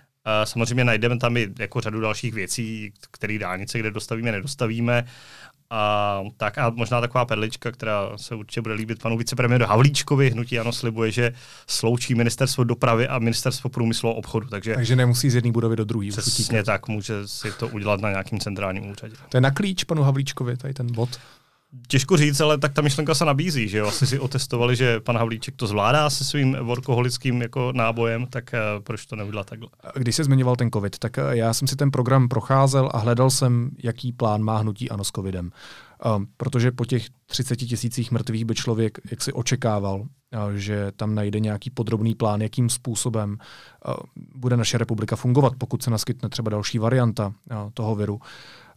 Samozřejmě 0.45 0.85
najdeme 0.85 1.19
tam 1.19 1.37
i 1.37 1.49
jako 1.59 1.81
řadu 1.81 2.01
dalších 2.01 2.35
věcí, 2.35 2.93
které 3.11 3.39
dálnice, 3.39 3.79
kde 3.79 3.91
dostavíme, 3.91 4.33
nedostavíme. 4.33 5.05
A, 5.73 6.21
tak 6.37 6.59
a 6.59 6.71
možná 6.71 7.01
taková 7.01 7.25
perlička, 7.25 7.73
která 7.73 8.11
se 8.17 8.35
určitě 8.35 8.61
bude 8.61 8.75
líbit 8.75 9.03
panu 9.03 9.19
vicepremiéru 9.19 9.67
Havlíčkovi. 9.67 10.31
Hnutí 10.31 10.59
ano 10.59 10.73
slibuje, 10.73 11.11
že 11.11 11.33
sloučí 11.67 12.15
ministerstvo 12.15 12.65
dopravy 12.65 13.09
a 13.09 13.19
ministerstvo 13.19 13.71
průmyslu 13.71 14.09
a 14.09 14.13
obchodu. 14.13 14.49
Takže, 14.49 14.75
takže 14.75 14.97
nemusí 14.97 15.31
z 15.31 15.35
jedné 15.35 15.53
budovy 15.53 15.77
do 15.77 15.85
druhé. 15.85 16.09
Přesně 16.09 16.65
tak, 16.65 16.89
může 16.89 17.29
si 17.29 17.53
to 17.53 17.69
udělat 17.69 18.01
na 18.01 18.11
nějakým 18.11 18.41
centrálním 18.41 18.91
úřadě. 18.91 19.15
To 19.29 19.37
je 19.37 19.41
na 19.41 19.51
klíč 19.51 19.85
panu 19.85 20.03
Havlíčkovi, 20.03 20.57
tady 20.57 20.75
ten 20.75 20.93
bod. 20.93 21.21
Těžko 21.89 22.17
říct, 22.17 22.41
ale 22.41 22.59
tak 22.59 22.73
ta 22.73 22.83
myšlenka 22.83 23.15
se 23.15 23.25
nabízí, 23.25 23.69
že 23.69 23.79
jo? 23.79 23.87
Asi 23.87 24.07
si 24.07 24.19
otestovali, 24.19 24.77
že 24.77 25.01
pan 25.01 25.17
Havlíček 25.17 25.57
to 25.57 25.67
zvládá 25.67 26.11
se 26.11 26.25
svým 26.25 26.57
workoholickým 26.63 27.43
jako 27.43 27.73
nábojem, 27.73 28.27
tak 28.27 28.51
uh, 28.53 28.83
proč 28.83 29.07
to 29.07 29.17
neudělat 29.17 29.47
takhle? 29.47 29.69
Když 29.95 30.17
se 30.17 30.25
zmiňoval 30.25 30.57
ten 30.57 30.71
covid, 30.71 30.99
tak 30.99 31.17
uh, 31.17 31.31
já 31.31 31.55
jsem 31.55 31.69
si 31.69 31.77
ten 31.77 31.91
program 31.91 32.29
procházel 32.29 32.91
a 32.93 32.99
hledal 32.99 33.31
jsem, 33.31 33.71
jaký 33.83 34.13
plán 34.13 34.43
má 34.43 34.59
hnutí 34.59 34.91
ano 34.91 35.05
s 35.05 35.11
covidem. 35.11 35.51
Um, 36.17 36.27
protože 36.37 36.73
po 36.73 36.85
těch 36.85 37.07
30 37.27 37.57
tisících 37.57 38.11
mrtvých 38.11 38.45
by 38.45 38.55
člověk 38.55 38.99
jak 39.11 39.23
si 39.23 39.33
očekával, 39.33 40.01
uh, 40.01 40.07
že 40.55 40.93
tam 40.97 41.15
najde 41.15 41.41
nějaký 41.41 41.71
podrobný 41.71 42.15
plán, 42.15 42.43
jakým 42.43 42.71
způsobem 42.71 43.39
uh, 43.89 43.95
bude 44.35 44.57
naše 44.57 44.79
republika 44.79 45.17
fungovat, 45.17 45.53
pokud 45.59 45.83
se 45.83 45.91
naskytne 45.91 46.29
třeba 46.29 46.51
další 46.51 46.79
varianta 46.79 47.27
uh, 47.27 47.57
toho 47.75 47.95
viru 47.95 48.21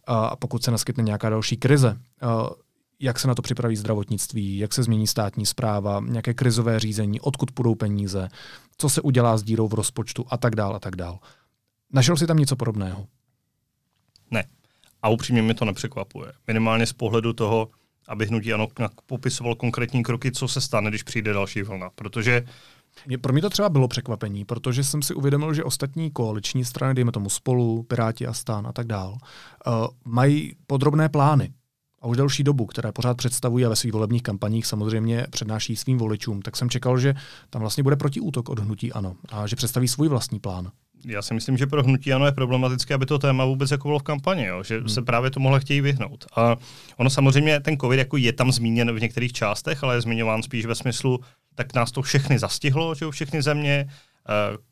a 0.06 0.36
pokud 0.36 0.64
se 0.64 0.70
naskytne 0.70 1.02
nějaká 1.02 1.30
další 1.30 1.56
krize. 1.56 1.96
Jak 3.00 3.18
se 3.18 3.28
na 3.28 3.34
to 3.34 3.42
připraví 3.42 3.76
zdravotnictví, 3.76 4.58
jak 4.58 4.74
se 4.74 4.82
změní 4.82 5.06
státní 5.06 5.46
zpráva, 5.46 6.02
nějaké 6.06 6.34
krizové 6.34 6.80
řízení, 6.80 7.20
odkud 7.20 7.52
půjdou 7.52 7.74
peníze, 7.74 8.28
co 8.78 8.88
se 8.88 9.00
udělá 9.00 9.36
s 9.36 9.42
dírou 9.42 9.68
v 9.68 9.74
rozpočtu 9.74 10.24
a 10.28 10.36
tak 10.36 10.56
dál 10.56 10.76
a 10.76 10.78
tak 10.78 10.96
dál. 10.96 11.18
Našel 11.92 12.16
si 12.16 12.26
tam 12.26 12.36
něco 12.36 12.56
podobného? 12.56 13.06
Ne. 14.30 14.44
A 15.02 15.08
upřímně 15.08 15.42
mi 15.42 15.54
to 15.54 15.64
nepřekvapuje. 15.64 16.32
Minimálně 16.46 16.86
z 16.86 16.92
pohledu 16.92 17.32
toho, 17.32 17.68
aby 18.08 18.26
hnutí 18.26 18.52
ano 18.52 18.68
popisoval 19.06 19.54
konkrétní 19.54 20.02
kroky, 20.02 20.32
co 20.32 20.48
se 20.48 20.60
stane, 20.60 20.90
když 20.90 21.02
přijde 21.02 21.32
další 21.32 21.62
vlna. 21.62 21.90
Protože 21.94 22.44
mě, 23.06 23.18
pro 23.18 23.32
mě 23.32 23.42
to 23.42 23.50
třeba 23.50 23.68
bylo 23.68 23.88
překvapení, 23.88 24.44
protože 24.44 24.84
jsem 24.84 25.02
si 25.02 25.14
uvědomil, 25.14 25.54
že 25.54 25.64
ostatní 25.64 26.10
koaliční 26.10 26.64
strany, 26.64 26.94
dejme 26.94 27.12
tomu 27.12 27.30
spolu, 27.30 27.82
Piráti 27.82 28.26
a 28.26 28.32
Stán 28.32 28.66
a 28.66 28.72
tak 28.72 28.86
dál, 28.86 29.18
uh, 29.66 29.72
mají 30.04 30.56
podrobné 30.66 31.08
plány 31.08 31.52
a 32.04 32.06
už 32.06 32.16
delší 32.16 32.44
dobu, 32.44 32.66
které 32.66 32.92
pořád 32.92 33.16
představují 33.16 33.64
a 33.64 33.68
ve 33.68 33.76
svých 33.76 33.92
volebních 33.92 34.22
kampaních 34.22 34.66
samozřejmě 34.66 35.26
přednáší 35.30 35.76
svým 35.76 35.98
voličům, 35.98 36.42
tak 36.42 36.56
jsem 36.56 36.70
čekal, 36.70 36.98
že 36.98 37.14
tam 37.50 37.60
vlastně 37.60 37.82
bude 37.82 37.96
protiútok 37.96 38.48
od 38.48 38.58
hnutí 38.58 38.92
ANO 38.92 39.16
a 39.28 39.46
že 39.46 39.56
představí 39.56 39.88
svůj 39.88 40.08
vlastní 40.08 40.40
plán. 40.40 40.70
Já 41.06 41.22
si 41.22 41.34
myslím, 41.34 41.56
že 41.56 41.66
pro 41.66 41.82
hnutí 41.82 42.12
ANO 42.12 42.26
je 42.26 42.32
problematické, 42.32 42.94
aby 42.94 43.06
to 43.06 43.18
téma 43.18 43.44
vůbec 43.44 43.70
jako 43.70 43.88
bylo 43.88 43.98
v 43.98 44.02
kampani, 44.02 44.46
jo? 44.46 44.62
že 44.62 44.78
hmm. 44.78 44.88
se 44.88 45.02
právě 45.02 45.30
to 45.30 45.40
mohlo 45.40 45.60
chtějí 45.60 45.80
vyhnout. 45.80 46.24
A 46.36 46.56
ono 46.96 47.10
samozřejmě, 47.10 47.60
ten 47.60 47.76
COVID 47.78 47.98
jako 47.98 48.16
je 48.16 48.32
tam 48.32 48.52
zmíněn 48.52 48.92
v 48.92 49.00
některých 49.00 49.32
částech, 49.32 49.84
ale 49.84 49.94
je 49.94 50.00
zmiňován 50.00 50.42
spíš 50.42 50.66
ve 50.66 50.74
smyslu, 50.74 51.20
tak 51.54 51.74
nás 51.74 51.92
to 51.92 52.02
všechny 52.02 52.38
zastihlo, 52.38 52.94
že 52.94 53.10
všechny 53.10 53.42
země, 53.42 53.88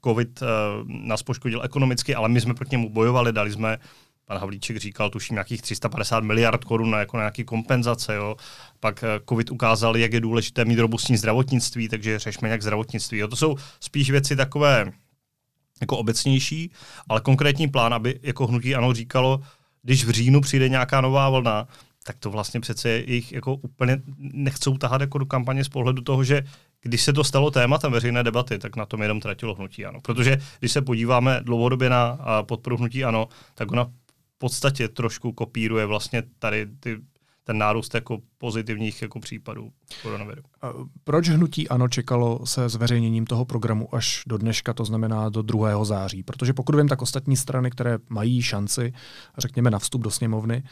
covid 0.04 0.42
nás 0.86 1.22
poškodil 1.22 1.62
ekonomicky, 1.64 2.14
ale 2.14 2.28
my 2.28 2.40
jsme 2.40 2.54
proti 2.54 2.74
němu 2.74 2.90
bojovali, 2.90 3.32
dali 3.32 3.52
jsme 3.52 3.78
pan 4.24 4.38
Havlíček 4.38 4.76
říkal, 4.76 5.10
tuším, 5.10 5.34
nějakých 5.34 5.62
350 5.62 6.24
miliard 6.24 6.64
korun 6.64 6.90
na 6.90 6.98
jako 6.98 7.16
nějaký 7.16 7.44
kompenzace. 7.44 8.14
Jo. 8.14 8.36
Pak 8.80 9.04
COVID 9.28 9.50
ukázal, 9.50 9.96
jak 9.96 10.12
je 10.12 10.20
důležité 10.20 10.64
mít 10.64 10.78
robustní 10.78 11.16
zdravotnictví, 11.16 11.88
takže 11.88 12.18
řešme 12.18 12.48
nějak 12.48 12.62
zdravotnictví. 12.62 13.18
Jo. 13.18 13.28
To 13.28 13.36
jsou 13.36 13.56
spíš 13.80 14.10
věci 14.10 14.36
takové 14.36 14.92
jako 15.80 15.98
obecnější, 15.98 16.72
ale 17.08 17.20
konkrétní 17.20 17.68
plán, 17.68 17.94
aby 17.94 18.18
jako 18.22 18.46
hnutí 18.46 18.74
ano 18.74 18.92
říkalo, 18.92 19.40
když 19.82 20.04
v 20.04 20.10
říjnu 20.10 20.40
přijde 20.40 20.68
nějaká 20.68 21.00
nová 21.00 21.30
vlna, 21.30 21.68
tak 22.04 22.18
to 22.18 22.30
vlastně 22.30 22.60
přece 22.60 22.98
jich 23.06 23.32
jako 23.32 23.54
úplně 23.54 24.02
nechcou 24.18 24.78
tahat 24.78 25.00
jako 25.00 25.18
do 25.18 25.26
kampaně 25.26 25.64
z 25.64 25.68
pohledu 25.68 26.02
toho, 26.02 26.24
že 26.24 26.42
když 26.82 27.02
se 27.02 27.12
to 27.12 27.24
stalo 27.24 27.50
tématem 27.50 27.92
veřejné 27.92 28.22
debaty, 28.22 28.58
tak 28.58 28.76
na 28.76 28.86
tom 28.86 29.02
jenom 29.02 29.20
tratilo 29.20 29.54
hnutí 29.54 29.86
ano. 29.86 30.00
Protože 30.00 30.38
když 30.58 30.72
se 30.72 30.82
podíváme 30.82 31.40
dlouhodobě 31.42 31.90
na 31.90 32.18
podporu 32.42 32.76
hnutí 32.76 33.04
ano, 33.04 33.28
tak 33.54 33.72
ona 33.72 33.86
podstatě 34.42 34.88
trošku 34.88 35.32
kopíruje 35.32 35.86
vlastně 35.86 36.22
tady 36.38 36.66
ty 36.80 36.98
ten 37.44 37.58
nárůst 37.58 37.94
jako 37.94 38.18
pozitivních 38.38 39.02
jako 39.02 39.20
případů 39.20 39.72
koronaviru. 40.02 40.42
Proč 41.04 41.28
hnutí 41.28 41.68
ANO 41.68 41.88
čekalo 41.88 42.46
se 42.46 42.68
zveřejněním 42.68 43.26
toho 43.26 43.44
programu 43.44 43.94
až 43.94 44.22
do 44.26 44.38
dneška, 44.38 44.74
to 44.74 44.84
znamená 44.84 45.28
do 45.28 45.42
2. 45.42 45.84
září? 45.84 46.22
Protože 46.22 46.52
pokud 46.52 46.74
vím, 46.74 46.88
tak 46.88 47.02
ostatní 47.02 47.36
strany, 47.36 47.70
které 47.70 47.98
mají 48.08 48.42
šanci, 48.42 48.92
řekněme, 49.38 49.70
na 49.70 49.78
vstup 49.78 50.02
do 50.02 50.10
sněmovny, 50.10 50.62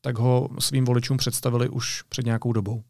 tak 0.00 0.18
ho 0.18 0.48
svým 0.58 0.84
voličům 0.84 1.16
představili 1.16 1.68
už 1.68 2.02
před 2.02 2.26
nějakou 2.26 2.52
dobou. 2.52 2.82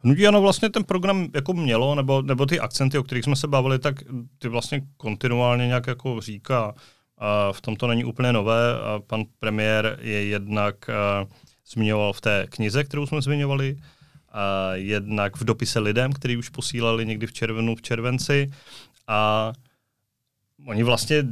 Hnutí 0.00 0.26
ano 0.26 0.40
vlastně 0.42 0.70
ten 0.70 0.84
program 0.84 1.28
jako 1.34 1.54
mělo, 1.54 1.94
nebo, 1.94 2.22
nebo 2.22 2.46
ty 2.46 2.60
akcenty, 2.60 2.98
o 2.98 3.02
kterých 3.02 3.24
jsme 3.24 3.36
se 3.36 3.48
bavili, 3.48 3.78
tak 3.78 3.94
ty 4.38 4.48
vlastně 4.48 4.80
kontinuálně 4.96 5.66
nějak 5.66 5.86
jako 5.86 6.20
říká. 6.20 6.74
A 7.18 7.52
v 7.52 7.60
tom 7.60 7.76
to 7.76 7.86
není 7.86 8.04
úplně 8.04 8.32
nové. 8.32 8.80
A 8.80 9.00
pan 9.06 9.24
premiér 9.38 9.98
je 10.02 10.24
jednak 10.24 10.90
zmiňoval 11.70 12.12
v 12.12 12.20
té 12.20 12.46
knize, 12.50 12.84
kterou 12.84 13.06
jsme 13.06 13.22
zmiňovali, 13.22 13.76
a 14.32 14.74
jednak 14.74 15.36
v 15.36 15.44
dopise 15.44 15.78
lidem, 15.78 16.12
který 16.12 16.36
už 16.36 16.48
posílali 16.48 17.06
někdy 17.06 17.26
v 17.26 17.32
červenu, 17.32 17.76
v 17.76 17.82
červenci. 17.82 18.50
A 19.06 19.52
oni 20.66 20.82
vlastně, 20.82 21.24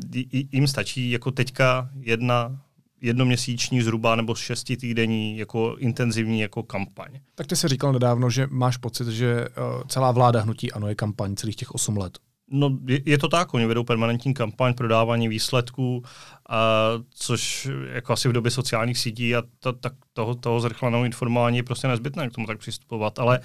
jim 0.53 0.66
stačí 0.66 1.11
jako 1.11 1.31
teďka 1.31 1.90
jedna 2.01 2.61
jednoměsíční 3.01 3.83
zhruba 3.83 4.16
nebo 4.16 4.35
šestitýdenní 4.35 5.38
jako 5.38 5.77
intenzivní 5.79 6.40
jako 6.40 6.62
kampaň. 6.62 7.20
Tak 7.35 7.46
ty 7.46 7.57
jsi 7.57 7.68
říkal 7.68 7.92
nedávno, 7.92 8.31
že 8.31 8.46
máš 8.51 8.77
pocit, 8.77 9.09
že 9.09 9.46
celá 9.88 10.12
vláda 10.12 10.40
hnutí 10.40 10.72
ano 10.72 10.88
je 10.88 10.94
kampaň 10.94 11.37
celých 11.37 11.57
těch 11.57 11.70
8 11.70 11.96
let. 11.96 12.18
No, 12.50 12.78
je, 12.87 13.00
je 13.04 13.18
to 13.18 13.28
tak, 13.28 13.54
oni 13.54 13.66
vedou 13.66 13.85
permanentní 13.85 14.35
kampaň 14.35 14.74
prodávání 14.74 15.28
výsledků, 15.28 16.02
a, 16.48 16.90
což 17.14 17.68
jako 17.92 18.12
asi 18.12 18.28
v 18.28 18.32
době 18.32 18.50
sociálních 18.50 18.98
sítí 18.98 19.37
a 19.37 19.42
to, 19.61 19.72
tak 19.72 19.92
toho, 20.12 20.35
toho 20.35 20.61
zrychleného 20.61 21.04
informování 21.04 21.56
je 21.56 21.62
prostě 21.62 21.88
nezbytné 21.88 22.28
k 22.28 22.32
tomu 22.32 22.46
tak 22.46 22.59
přistupovat, 22.59 23.18
ale 23.18 23.40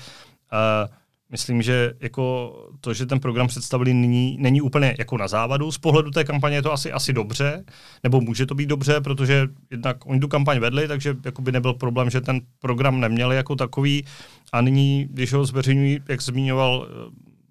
a, 0.51 0.87
myslím, 1.29 1.61
že 1.61 1.93
jako 1.99 2.55
to, 2.81 2.93
že 2.93 3.05
ten 3.05 3.19
program 3.19 3.47
představili 3.47 3.93
nyní, 3.93 4.37
není 4.39 4.61
úplně 4.61 4.95
jako 4.99 5.17
na 5.17 5.27
závadu. 5.27 5.71
Z 5.71 5.77
pohledu 5.77 6.11
té 6.11 6.23
kampaně 6.23 6.55
je 6.55 6.61
to 6.61 6.73
asi, 6.73 6.91
asi 6.91 7.13
dobře, 7.13 7.63
nebo 8.03 8.21
může 8.21 8.45
to 8.45 8.55
být 8.55 8.65
dobře, 8.65 9.01
protože 9.01 9.47
jednak 9.71 10.05
oni 10.05 10.19
tu 10.19 10.27
kampaň 10.27 10.59
vedli, 10.59 10.87
takže 10.87 11.15
jako 11.25 11.41
by 11.41 11.51
nebyl 11.51 11.73
problém, 11.73 12.09
že 12.09 12.21
ten 12.21 12.41
program 12.59 12.99
neměli 12.99 13.35
jako 13.35 13.55
takový 13.55 14.05
a 14.51 14.61
nyní, 14.61 15.07
když 15.09 15.33
ho 15.33 15.45
zveřejňují, 15.45 15.99
jak 16.09 16.21
zmiňoval 16.21 16.87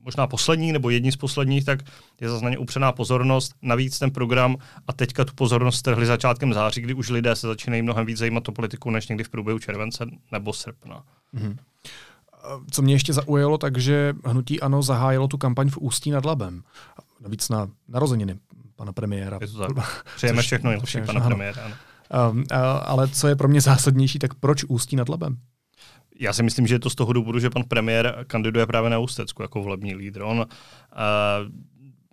možná 0.04 0.26
poslední 0.26 0.72
nebo 0.72 0.90
jedni 0.90 1.12
z 1.12 1.16
posledních, 1.16 1.64
tak 1.64 1.80
je 2.20 2.28
zase 2.28 2.44
na 2.44 2.50
ně 2.50 2.58
upřená 2.58 2.92
pozornost. 2.92 3.54
Navíc 3.62 3.98
ten 3.98 4.10
program 4.10 4.56
a 4.86 4.92
teďka 4.92 5.24
tu 5.24 5.34
pozornost 5.34 5.76
strhli 5.76 6.06
začátkem 6.06 6.54
září, 6.54 6.80
kdy 6.80 6.94
už 6.94 7.08
lidé 7.08 7.36
se 7.36 7.46
začínají 7.46 7.82
mnohem 7.82 8.06
víc 8.06 8.18
zajímat 8.18 8.48
o 8.48 8.52
politiku, 8.52 8.90
než 8.90 9.08
někdy 9.08 9.24
v 9.24 9.28
průběhu 9.28 9.58
července 9.58 10.06
nebo 10.32 10.52
srpna. 10.52 11.02
Mm-hmm. 11.34 11.56
Co 12.70 12.82
mě 12.82 12.94
ještě 12.94 13.12
zaujalo, 13.12 13.58
takže 13.58 14.14
hnutí 14.24 14.60
ANO 14.60 14.82
zahájilo 14.82 15.28
tu 15.28 15.38
kampaň 15.38 15.70
v 15.70 15.78
Ústí 15.78 16.10
nad 16.10 16.24
Labem. 16.24 16.62
Navíc 17.20 17.48
na 17.48 17.68
narozeniny 17.88 18.38
pana 18.76 18.92
premiéra. 18.92 19.38
Je 19.40 19.46
to 19.46 19.74
tak. 19.74 20.04
Přejeme 20.16 20.42
všechno 20.42 20.70
nejlepší 20.70 20.98
pana 21.06 21.20
premiéra. 21.20 21.62
Ano. 21.62 21.74
Um, 22.30 22.44
ale 22.82 23.08
co 23.08 23.28
je 23.28 23.36
pro 23.36 23.48
mě 23.48 23.60
zásadnější, 23.60 24.18
tak 24.18 24.34
proč 24.34 24.64
Ústí 24.64 24.96
nad 24.96 25.08
Labem? 25.08 25.36
Já 26.20 26.32
si 26.32 26.42
myslím, 26.42 26.66
že 26.66 26.74
je 26.74 26.78
to 26.78 26.90
z 26.90 26.94
toho 26.94 27.12
důvodu, 27.12 27.38
že 27.38 27.50
pan 27.50 27.64
premiér 27.64 28.24
kandiduje 28.26 28.66
právě 28.66 28.90
na 28.90 28.98
Ústecku 28.98 29.42
jako 29.42 29.62
volební 29.62 29.94
lídr. 29.94 30.22
On 30.22 30.38
uh, 30.38 30.44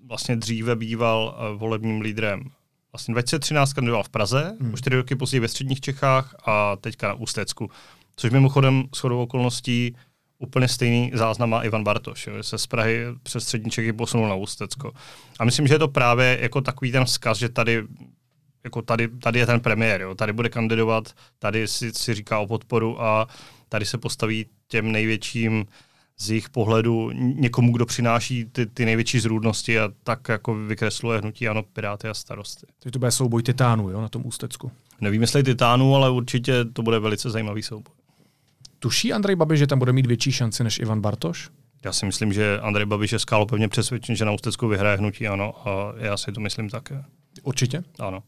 vlastně 0.08 0.36
dříve 0.36 0.76
býval 0.76 1.38
uh, 1.52 1.60
volebním 1.60 2.02
lídrem. 2.02 2.44
Vlastně 2.92 3.12
2013 3.12 3.74
kandidoval 3.74 4.04
v 4.04 4.10
Praze, 4.10 4.58
hmm. 4.62 4.74
o 4.74 4.78
čtyři 4.78 4.96
roky 4.96 5.16
později 5.16 5.40
ve 5.40 5.48
středních 5.48 5.82
Čechách 5.82 6.36
a 6.46 6.76
teďka 6.76 7.08
na 7.08 7.14
Ústecku. 7.14 7.70
Což 8.16 8.32
mimochodem 8.32 8.84
s 8.96 9.00
chodou 9.00 9.22
okolností 9.22 9.96
úplně 10.40 10.68
stejný 10.68 11.12
záznam 11.14 11.50
má 11.50 11.64
Ivan 11.64 11.84
Bartoš, 11.84 12.28
jo, 12.28 12.44
se 12.44 12.58
z 12.58 12.68
Prahy 12.68 13.06
přes 13.24 13.44
střední 13.44 13.72
Čechy 13.72 13.94
posunul 13.94 14.28
na 14.28 14.36
Ústecko. 14.36 14.92
A 15.40 15.46
myslím, 15.46 15.68
že 15.68 15.74
je 15.74 15.80
to 15.80 15.88
právě 15.88 16.38
jako 16.42 16.62
takový 16.62 16.92
ten 16.92 17.06
vzkaz, 17.06 17.38
že 17.38 17.50
tady 17.50 17.84
jako 18.64 18.82
tady, 18.82 19.08
tady 19.08 19.40
je 19.40 19.46
ten 19.46 19.60
premiér, 19.60 20.02
jo, 20.02 20.16
tady 20.16 20.34
bude 20.34 20.50
kandidovat, 20.50 21.14
tady 21.40 21.68
si, 21.68 21.94
si 21.94 22.14
říká 22.14 22.40
o 22.40 22.48
podporu 22.48 23.02
a 23.02 23.28
tady 23.70 23.86
se 23.86 23.98
postaví 23.98 24.46
těm 24.68 24.92
největším 24.92 25.66
z 26.20 26.30
jejich 26.30 26.50
pohledu 26.50 27.12
někomu, 27.14 27.72
kdo 27.72 27.86
přináší 27.86 28.46
ty, 28.46 28.66
ty 28.66 28.86
největší 28.86 29.20
zrůdnosti 29.20 29.80
a 29.80 29.90
tak 30.04 30.30
jako 30.30 30.56
vykresluje 30.56 31.20
hnutí 31.20 31.48
ano, 31.48 31.64
Piráty 31.64 32.08
a 32.08 32.14
starosty. 32.14 32.66
Takže 32.80 32.92
to 32.92 33.00
bude 33.00 33.12
souboj 33.12 33.44
titánů 33.44 33.90
jo, 33.90 34.02
na 34.02 34.10
tom 34.10 34.22
ústecku. 34.26 34.72
Nevím, 35.02 35.22
jestli 35.22 35.44
titánů, 35.44 35.96
ale 35.96 36.10
určitě 36.10 36.66
to 36.66 36.82
bude 36.82 37.00
velice 37.00 37.30
zajímavý 37.30 37.64
souboj. 37.64 37.96
Tuší 38.80 39.14
Andrej 39.14 39.36
Babiš, 39.36 39.60
že 39.60 39.68
tam 39.68 39.80
bude 39.80 39.94
mít 39.94 40.06
větší 40.06 40.32
šanci 40.32 40.64
než 40.64 40.80
Ivan 40.80 41.02
Bartoš? 41.02 41.50
Já 41.86 41.94
si 41.94 42.06
myslím, 42.06 42.34
že 42.34 42.60
Andrej 42.60 42.86
Babiš 42.86 43.12
je 43.12 43.20
skálo 43.20 43.46
pevně 43.46 43.68
přesvědčen, 43.68 44.16
že 44.16 44.26
na 44.26 44.32
Ústecku 44.32 44.68
vyhraje 44.68 44.98
hnutí 44.98 45.28
ano 45.28 45.68
a 45.68 45.94
já 45.98 46.18
si 46.18 46.32
to 46.32 46.40
myslím 46.40 46.70
také. 46.70 47.04
Určitě? 47.44 47.84
Ano. 48.00 48.24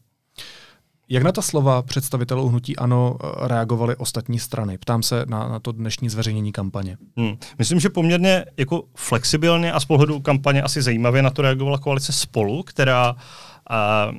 Jak 1.08 1.22
na 1.22 1.32
ta 1.32 1.42
slova 1.42 1.82
představitelů 1.82 2.48
hnutí 2.48 2.76
ANO 2.76 3.16
eh, 3.22 3.48
reagovaly 3.48 3.96
ostatní 3.96 4.38
strany? 4.38 4.78
Ptám 4.78 5.02
se 5.02 5.24
na, 5.28 5.48
na 5.48 5.58
to 5.58 5.72
dnešní 5.72 6.08
zveřejnění 6.08 6.52
kampaně. 6.52 6.96
Hmm. 7.16 7.36
Myslím, 7.58 7.80
že 7.80 7.90
poměrně 7.90 8.44
jako 8.56 8.84
flexibilně 8.94 9.72
a 9.72 9.80
z 9.80 9.84
pohledu 9.84 10.20
kampaně 10.20 10.62
asi 10.62 10.82
zajímavě 10.82 11.22
na 11.22 11.30
to 11.30 11.42
reagovala 11.42 11.78
koalice 11.78 12.12
Spolu, 12.12 12.62
která 12.62 13.16
a 13.70 14.10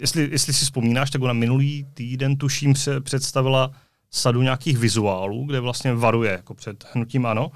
jestli, 0.00 0.28
jestli 0.32 0.52
si 0.52 0.64
vzpomínáš, 0.64 1.10
tak 1.10 1.22
ona 1.22 1.32
minulý 1.32 1.86
týden, 1.94 2.36
tuším, 2.36 2.74
se 2.74 3.00
představila 3.00 3.70
sadu 4.10 4.42
nějakých 4.42 4.78
vizuálů, 4.78 5.44
kde 5.44 5.60
vlastně 5.60 5.94
varuje 5.94 6.32
jako 6.32 6.54
před 6.54 6.84
hnutím 6.92 7.26
ANO. 7.26 7.50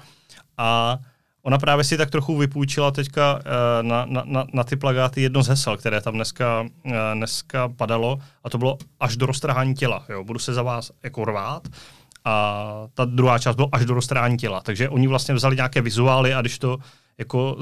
A 0.57 0.97
Ona 1.47 1.57
právě 1.57 1.83
si 1.83 1.97
tak 1.97 2.09
trochu 2.09 2.37
vypůjčila 2.37 2.91
teďka 2.91 3.39
eh, 3.39 3.83
na, 3.83 4.05
na, 4.05 4.23
na, 4.25 4.45
na 4.53 4.63
ty 4.63 4.75
plagáty 4.75 5.21
jedno 5.21 5.43
z 5.43 5.47
hesel, 5.47 5.77
které 5.77 6.01
tam 6.01 6.13
dneska, 6.13 6.65
eh, 6.85 6.91
dneska 7.13 7.69
padalo, 7.69 8.19
a 8.43 8.49
to 8.49 8.57
bylo 8.57 8.77
až 8.99 9.17
do 9.17 9.25
roztrhání 9.25 9.75
těla. 9.75 10.05
Jo. 10.09 10.23
Budu 10.23 10.39
se 10.39 10.53
za 10.53 10.63
vás 10.63 10.91
jako 11.03 11.25
rvát. 11.25 11.67
A 12.25 12.63
ta 12.93 13.05
druhá 13.05 13.39
část 13.39 13.55
bylo 13.55 13.69
až 13.71 13.85
do 13.85 13.93
roztrhání 13.93 14.37
těla. 14.37 14.61
Takže 14.61 14.89
oni 14.89 15.07
vlastně 15.07 15.35
vzali 15.35 15.55
nějaké 15.55 15.81
vizuály 15.81 16.33
a 16.33 16.41
když 16.41 16.59
to 16.59 16.77
jako, 17.17 17.57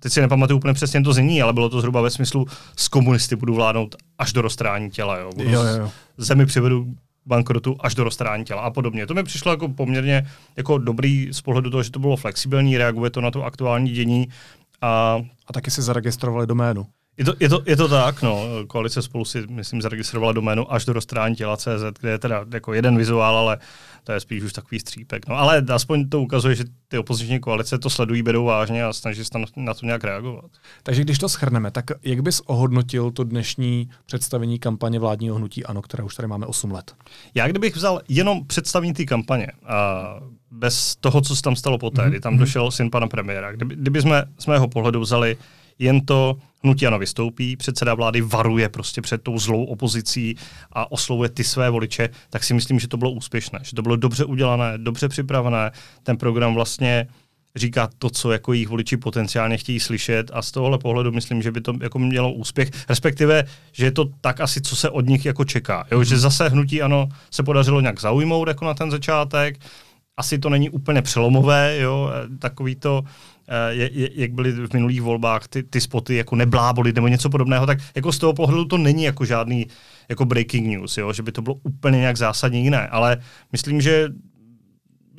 teď 0.00 0.12
si 0.12 0.20
nepamatuju 0.20 0.56
úplně 0.58 0.74
přesně 0.74 1.02
to 1.02 1.12
zní, 1.12 1.42
ale 1.42 1.52
bylo 1.52 1.68
to 1.68 1.80
zhruba 1.80 2.00
ve 2.00 2.10
smyslu, 2.10 2.46
z 2.76 2.88
komunisty 2.88 3.36
budu 3.36 3.54
vládnout 3.54 3.96
až 4.18 4.32
do 4.32 4.42
roztrhání 4.42 4.90
těla. 4.90 5.18
Jo. 5.18 5.30
Budu 5.36 5.50
jo, 5.50 5.64
jo. 5.64 5.90
Zemi 6.16 6.46
přivedu 6.46 6.94
bankrotu 7.26 7.76
až 7.80 7.94
do 7.94 8.04
roztrání 8.04 8.44
těla 8.44 8.62
a 8.62 8.70
podobně. 8.70 9.06
To 9.06 9.14
mi 9.14 9.22
přišlo 9.22 9.50
jako 9.50 9.68
poměrně 9.68 10.26
jako 10.56 10.78
dobrý 10.78 11.28
z 11.32 11.40
pohledu 11.40 11.70
toho, 11.70 11.82
že 11.82 11.90
to 11.90 11.98
bylo 11.98 12.16
flexibilní, 12.16 12.78
reaguje 12.78 13.10
to 13.10 13.20
na 13.20 13.30
to 13.30 13.44
aktuální 13.44 13.90
dění. 13.90 14.28
A, 14.82 15.20
a 15.46 15.52
taky 15.52 15.70
si 15.70 15.82
zaregistrovali 15.82 16.46
doménu. 16.46 16.86
Je 17.20 17.24
to, 17.24 17.34
je, 17.40 17.48
to, 17.48 17.62
je 17.66 17.76
to 17.76 17.88
tak, 17.88 18.22
no. 18.22 18.44
Koalice 18.66 19.02
spolu 19.02 19.24
si, 19.24 19.46
myslím, 19.48 19.82
zaregistrovala 19.82 20.32
doménu 20.32 20.72
až 20.72 20.84
do 20.84 20.92
roztrání 20.92 21.36
těla 21.36 21.56
CZ, 21.56 22.00
kde 22.00 22.10
je 22.10 22.18
teda 22.18 22.44
jako 22.52 22.74
jeden 22.74 22.96
vizuál, 22.96 23.36
ale 23.36 23.58
to 24.04 24.12
je 24.12 24.20
spíš 24.20 24.42
už 24.42 24.52
takový 24.52 24.80
střípek. 24.80 25.28
No, 25.28 25.36
ale 25.36 25.64
aspoň 25.72 26.08
to 26.08 26.22
ukazuje, 26.22 26.54
že 26.54 26.64
ty 26.88 26.98
opoziční 26.98 27.40
koalice 27.40 27.78
to 27.78 27.90
sledují, 27.90 28.22
berou 28.22 28.44
vážně 28.44 28.84
a 28.84 28.92
snaží 28.92 29.24
se 29.24 29.30
na 29.56 29.74
to 29.74 29.86
nějak 29.86 30.04
reagovat. 30.04 30.50
Takže 30.82 31.02
když 31.02 31.18
to 31.18 31.28
schrneme, 31.28 31.70
tak 31.70 31.84
jak 32.02 32.20
bys 32.20 32.40
ohodnotil 32.40 33.10
to 33.10 33.24
dnešní 33.24 33.90
představení 34.06 34.58
kampaně 34.58 34.98
vládního 34.98 35.36
hnutí 35.36 35.64
ANO, 35.64 35.82
které 35.82 36.04
už 36.04 36.14
tady 36.14 36.28
máme 36.28 36.46
8 36.46 36.70
let? 36.70 36.94
Já 37.34 37.48
kdybych 37.48 37.76
vzal 37.76 38.00
jenom 38.08 38.46
představení 38.46 38.92
té 38.92 39.04
kampaně 39.04 39.46
a 39.66 40.04
bez 40.50 40.96
toho, 40.96 41.20
co 41.20 41.36
se 41.36 41.42
tam 41.42 41.56
stalo 41.56 41.78
poté, 41.78 42.02
mm-hmm. 42.02 42.08
kdy 42.08 42.20
tam 42.20 42.32
mhm. 42.32 42.40
došel 42.40 42.70
syn 42.70 42.90
pana 42.90 43.06
premiéra, 43.06 43.52
kdyby, 43.52 43.76
kdyby 43.76 44.02
jsme 44.02 44.24
z 44.38 44.46
mého 44.46 44.68
pohledu 44.68 45.00
vzali 45.00 45.36
jen 45.80 46.00
to 46.00 46.36
hnutí 46.64 46.86
ano 46.86 46.98
vystoupí, 46.98 47.56
předseda 47.56 47.94
vlády 47.94 48.20
varuje 48.20 48.68
prostě 48.68 49.02
před 49.02 49.22
tou 49.22 49.38
zlou 49.38 49.64
opozicí 49.64 50.36
a 50.72 50.92
oslovuje 50.92 51.28
ty 51.28 51.44
své 51.44 51.70
voliče, 51.70 52.08
tak 52.30 52.44
si 52.44 52.54
myslím, 52.54 52.80
že 52.80 52.88
to 52.88 52.96
bylo 52.96 53.10
úspěšné, 53.10 53.58
že 53.62 53.76
to 53.76 53.82
bylo 53.82 53.96
dobře 53.96 54.24
udělané, 54.24 54.78
dobře 54.78 55.08
připravené, 55.08 55.70
ten 56.02 56.16
program 56.16 56.54
vlastně 56.54 57.06
říká 57.56 57.88
to, 57.98 58.10
co 58.10 58.32
jako 58.32 58.52
jejich 58.52 58.68
voliči 58.68 58.96
potenciálně 58.96 59.56
chtějí 59.56 59.80
slyšet 59.80 60.30
a 60.34 60.42
z 60.42 60.50
tohohle 60.50 60.78
pohledu 60.78 61.12
myslím, 61.12 61.42
že 61.42 61.52
by 61.52 61.60
to 61.60 61.74
jako 61.80 61.98
mělo 61.98 62.32
úspěch, 62.32 62.70
respektive, 62.88 63.44
že 63.72 63.84
je 63.84 63.92
to 63.92 64.04
tak 64.20 64.40
asi, 64.40 64.60
co 64.60 64.76
se 64.76 64.90
od 64.90 65.06
nich 65.06 65.24
jako 65.26 65.44
čeká. 65.44 65.86
Jo? 65.90 66.04
Že 66.04 66.18
zase 66.18 66.48
hnutí 66.48 66.82
ano 66.82 67.08
se 67.30 67.42
podařilo 67.42 67.80
nějak 67.80 68.00
zaujmout 68.00 68.48
jako 68.48 68.64
na 68.64 68.74
ten 68.74 68.90
začátek, 68.90 69.58
asi 70.16 70.38
to 70.38 70.48
není 70.48 70.70
úplně 70.70 71.02
přelomové, 71.02 71.78
jo? 71.80 72.10
takový 72.38 72.76
to, 72.76 73.02
eh, 73.50 73.90
jak 74.14 74.32
byly 74.32 74.52
v 74.52 74.72
minulých 74.72 75.02
volbách 75.02 75.48
ty, 75.48 75.62
ty 75.62 75.80
spoty 75.80 76.14
jako 76.14 76.36
nebláboli 76.36 76.92
nebo 76.92 77.08
něco 77.08 77.30
podobného, 77.30 77.66
tak 77.66 77.78
jako 77.94 78.12
z 78.12 78.18
toho 78.18 78.32
pohledu 78.32 78.64
to 78.64 78.78
není 78.78 79.04
jako 79.04 79.24
žádný 79.24 79.66
jako 80.08 80.24
breaking 80.24 80.66
news, 80.66 80.98
jo? 80.98 81.12
že 81.12 81.22
by 81.22 81.32
to 81.32 81.42
bylo 81.42 81.54
úplně 81.54 81.98
nějak 81.98 82.16
zásadně 82.16 82.60
jiné, 82.60 82.88
ale 82.88 83.16
myslím, 83.52 83.80
že 83.80 84.08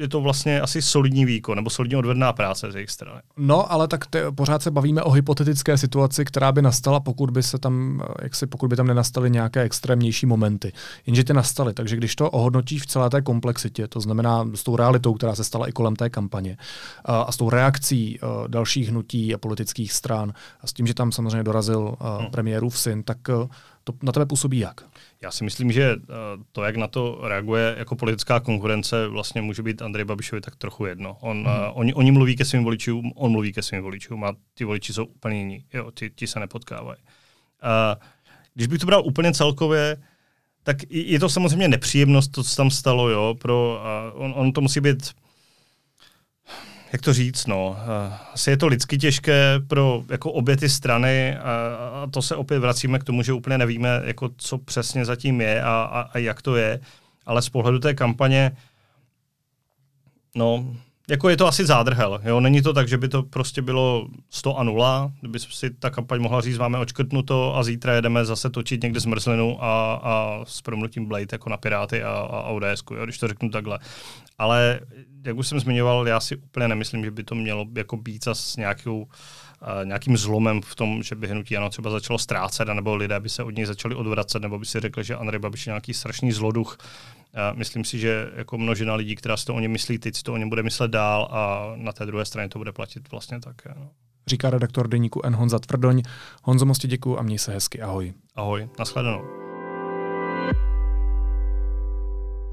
je 0.01 0.07
to 0.07 0.21
vlastně 0.21 0.61
asi 0.61 0.81
solidní 0.81 1.25
výkon 1.25 1.55
nebo 1.55 1.69
solidně 1.69 1.97
odvedná 1.97 2.33
práce 2.33 2.71
z 2.71 2.75
jejich 2.75 2.89
strany. 2.89 3.21
No, 3.37 3.71
ale 3.71 3.87
tak 3.87 4.05
te, 4.05 4.31
pořád 4.31 4.61
se 4.61 4.71
bavíme 4.71 5.03
o 5.03 5.11
hypotetické 5.11 5.77
situaci, 5.77 6.25
která 6.25 6.51
by 6.51 6.61
nastala, 6.61 6.99
pokud 6.99 7.31
by 7.31 7.43
se 7.43 7.59
tam, 7.59 8.03
jak 8.21 8.35
si, 8.35 8.47
pokud 8.47 8.67
by 8.67 8.75
tam 8.75 8.87
nenastaly 8.87 9.29
nějaké 9.29 9.61
extrémnější 9.61 10.25
momenty. 10.25 10.71
Jenže 11.05 11.23
ty 11.23 11.33
nastaly, 11.33 11.73
takže 11.73 11.95
když 11.95 12.15
to 12.15 12.29
ohodnotíš 12.29 12.81
v 12.81 12.85
celé 12.85 13.09
té 13.09 13.21
komplexitě, 13.21 13.87
to 13.87 13.99
znamená 13.99 14.49
s 14.55 14.63
tou 14.63 14.75
realitou, 14.75 15.13
která 15.13 15.35
se 15.35 15.43
stala 15.43 15.67
i 15.67 15.71
kolem 15.71 15.95
té 15.95 16.09
kampaně, 16.09 16.57
a, 17.05 17.21
a 17.21 17.31
s 17.31 17.37
tou 17.37 17.49
reakcí 17.49 18.19
a, 18.19 18.47
dalších 18.47 18.89
hnutí 18.89 19.33
a 19.33 19.37
politických 19.37 19.93
stran 19.93 20.33
a 20.61 20.67
s 20.67 20.73
tím, 20.73 20.87
že 20.87 20.93
tam 20.93 21.11
samozřejmě 21.11 21.43
dorazil 21.43 21.95
a, 21.99 22.17
hmm. 22.17 22.27
premiérův 22.31 22.79
syn, 22.79 23.03
tak 23.03 23.29
a, 23.29 23.47
to 23.83 23.93
na 24.03 24.11
tebe 24.11 24.25
působí 24.25 24.59
jak? 24.59 24.81
Já 25.21 25.31
si 25.31 25.43
myslím, 25.43 25.71
že 25.71 25.95
eh, 26.01 26.05
to, 26.51 26.63
jak 26.63 26.75
na 26.75 26.87
to 26.87 27.19
reaguje 27.23 27.75
jako 27.77 27.95
politická 27.95 28.39
konkurence, 28.39 29.07
vlastně 29.07 29.41
může 29.41 29.63
být 29.63 29.81
Andrej 29.81 30.05
Babišovi 30.05 30.41
tak 30.41 30.55
trochu 30.55 30.85
jedno. 30.85 31.17
On, 31.21 31.37
hmm. 31.37 31.45
uh, 31.45 31.51
oni, 31.73 31.93
oni 31.93 32.11
mluví 32.11 32.35
ke 32.35 32.45
svým 32.45 32.63
voličům, 32.63 33.11
on 33.15 33.31
mluví 33.31 33.53
ke 33.53 33.61
svým 33.61 33.81
voličům 33.81 34.23
a 34.23 34.33
ty 34.53 34.63
voliči 34.65 34.93
jsou 34.93 35.05
úplně 35.05 35.37
jiní. 35.37 35.65
Jo, 35.73 35.91
ti, 35.91 36.09
ti 36.09 36.27
se 36.27 36.39
nepotkávají. 36.39 36.99
Uh, 37.63 38.01
když 38.53 38.67
bych 38.67 38.79
to 38.79 38.85
bral 38.85 39.05
úplně 39.05 39.33
celkově, 39.33 39.97
tak 40.63 40.77
je 40.89 41.19
to 41.19 41.29
samozřejmě 41.29 41.67
nepříjemnost, 41.67 42.31
to, 42.31 42.43
co 42.43 42.55
tam 42.55 42.71
stalo, 42.71 43.09
jo, 43.09 43.35
pro, 43.41 43.81
uh, 44.13 44.23
on, 44.23 44.33
on 44.35 44.53
to 44.53 44.61
musí 44.61 44.81
být 44.81 45.11
jak 46.91 47.01
to 47.01 47.13
říct, 47.13 47.45
no, 47.45 47.77
eh, 47.79 48.17
asi 48.33 48.49
je 48.49 48.57
to 48.57 48.67
lidsky 48.67 48.97
těžké 48.97 49.59
pro 49.67 50.03
jako 50.09 50.31
obě 50.31 50.57
ty 50.57 50.69
strany 50.69 51.37
a, 51.37 51.41
a 52.03 52.07
to 52.11 52.21
se 52.21 52.35
opět 52.35 52.59
vracíme 52.59 52.99
k 52.99 53.03
tomu, 53.03 53.23
že 53.23 53.33
úplně 53.33 53.57
nevíme, 53.57 54.01
jako 54.03 54.29
co 54.37 54.57
přesně 54.57 55.05
zatím 55.05 55.41
je 55.41 55.63
a, 55.63 55.67
a, 55.67 56.01
a 56.01 56.17
jak 56.17 56.41
to 56.41 56.55
je, 56.55 56.79
ale 57.25 57.41
z 57.41 57.49
pohledu 57.49 57.79
té 57.79 57.93
kampaně, 57.93 58.51
no, 60.35 60.75
jako 61.11 61.29
je 61.29 61.37
to 61.37 61.47
asi 61.47 61.65
zádrhel. 61.65 62.21
Jo? 62.23 62.39
Není 62.39 62.61
to 62.61 62.73
tak, 62.73 62.87
že 62.87 62.97
by 62.97 63.07
to 63.07 63.23
prostě 63.23 63.61
bylo 63.61 64.07
100 64.29 64.57
a 64.57 64.63
0, 64.63 65.11
kdyby 65.19 65.39
si 65.39 65.69
ta 65.69 65.89
kampaň 65.89 66.21
mohla 66.21 66.41
říct, 66.41 66.57
máme 66.57 66.79
očkrtnuto 66.79 67.55
a 67.55 67.63
zítra 67.63 67.93
jedeme 67.93 68.25
zase 68.25 68.49
točit 68.49 68.83
někde 68.83 68.99
zmrzlinu 68.99 69.63
a, 69.63 69.93
a 70.03 70.39
s 70.43 70.61
promlutím 70.61 71.05
Blade 71.05 71.27
jako 71.31 71.49
na 71.49 71.57
Piráty 71.57 72.03
a, 72.03 72.09
a 72.09 72.41
ODS, 72.43 72.83
jo? 72.91 73.03
když 73.03 73.17
to 73.17 73.27
řeknu 73.27 73.49
takhle. 73.49 73.79
Ale 74.37 74.79
jak 75.25 75.37
už 75.37 75.47
jsem 75.47 75.59
zmiňoval, 75.59 76.07
já 76.07 76.19
si 76.19 76.35
úplně 76.35 76.67
nemyslím, 76.67 77.03
že 77.03 77.11
by 77.11 77.23
to 77.23 77.35
mělo 77.35 77.65
jako 77.75 77.97
být 77.97 78.27
s 78.33 78.57
nějakou 78.57 79.07
Uh, 79.61 79.85
nějakým 79.85 80.17
zlomem 80.17 80.61
v 80.61 80.75
tom, 80.75 81.03
že 81.03 81.15
by 81.15 81.27
hnutí 81.27 81.57
ano 81.57 81.69
třeba 81.69 81.89
začalo 81.89 82.19
ztrácet, 82.19 82.67
nebo 82.67 82.95
lidé 82.95 83.19
by 83.19 83.29
se 83.29 83.43
od 83.43 83.55
něj 83.55 83.65
začali 83.65 83.95
odvracet, 83.95 84.41
nebo 84.41 84.59
by 84.59 84.65
si 84.65 84.79
řekli, 84.79 85.03
že 85.03 85.15
Andrej 85.15 85.39
Babiš 85.39 85.67
je 85.67 85.71
nějaký 85.71 85.93
strašný 85.93 86.31
zloduch, 86.31 86.77
myslím 87.53 87.83
si, 87.85 87.99
že 87.99 88.31
jako 88.35 88.57
množina 88.57 88.95
lidí, 88.95 89.15
která 89.15 89.37
si 89.37 89.45
to 89.45 89.55
o 89.55 89.59
něm 89.59 89.71
myslí 89.71 89.97
teď, 89.97 90.15
si 90.15 90.23
to 90.23 90.33
o 90.33 90.37
něm 90.37 90.49
bude 90.49 90.63
myslet 90.63 90.91
dál 90.91 91.27
a 91.31 91.73
na 91.75 91.91
té 91.91 92.05
druhé 92.05 92.25
straně 92.25 92.49
to 92.49 92.59
bude 92.59 92.71
platit 92.71 93.11
vlastně 93.11 93.39
také. 93.39 93.73
No. 93.79 93.89
Říká 94.27 94.49
redaktor 94.49 94.87
deníku 94.87 95.21
N. 95.25 95.35
Honza 95.35 95.59
Tvrdoň. 95.59 96.01
Honzo, 96.43 96.65
moc 96.65 96.79
děkuji 96.79 97.19
a 97.19 97.21
měj 97.21 97.39
se 97.39 97.53
hezky. 97.53 97.81
Ahoj. 97.81 98.13
Ahoj, 98.35 98.69
nashledanou. 98.79 99.21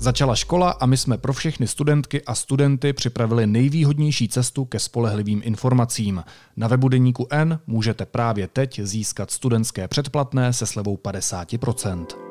Začala 0.00 0.36
škola 0.36 0.70
a 0.70 0.86
my 0.86 0.96
jsme 0.96 1.18
pro 1.18 1.32
všechny 1.32 1.66
studentky 1.66 2.24
a 2.24 2.34
studenty 2.34 2.92
připravili 2.92 3.46
nejvýhodnější 3.46 4.28
cestu 4.28 4.64
ke 4.64 4.78
spolehlivým 4.78 5.40
informacím. 5.44 6.24
Na 6.56 6.68
webu 6.68 6.88
Deníku 6.88 7.26
N 7.30 7.58
můžete 7.66 8.06
právě 8.06 8.48
teď 8.48 8.80
získat 8.82 9.30
studentské 9.30 9.88
předplatné 9.88 10.52
se 10.52 10.66
slevou 10.66 10.96
50%. 10.96 12.27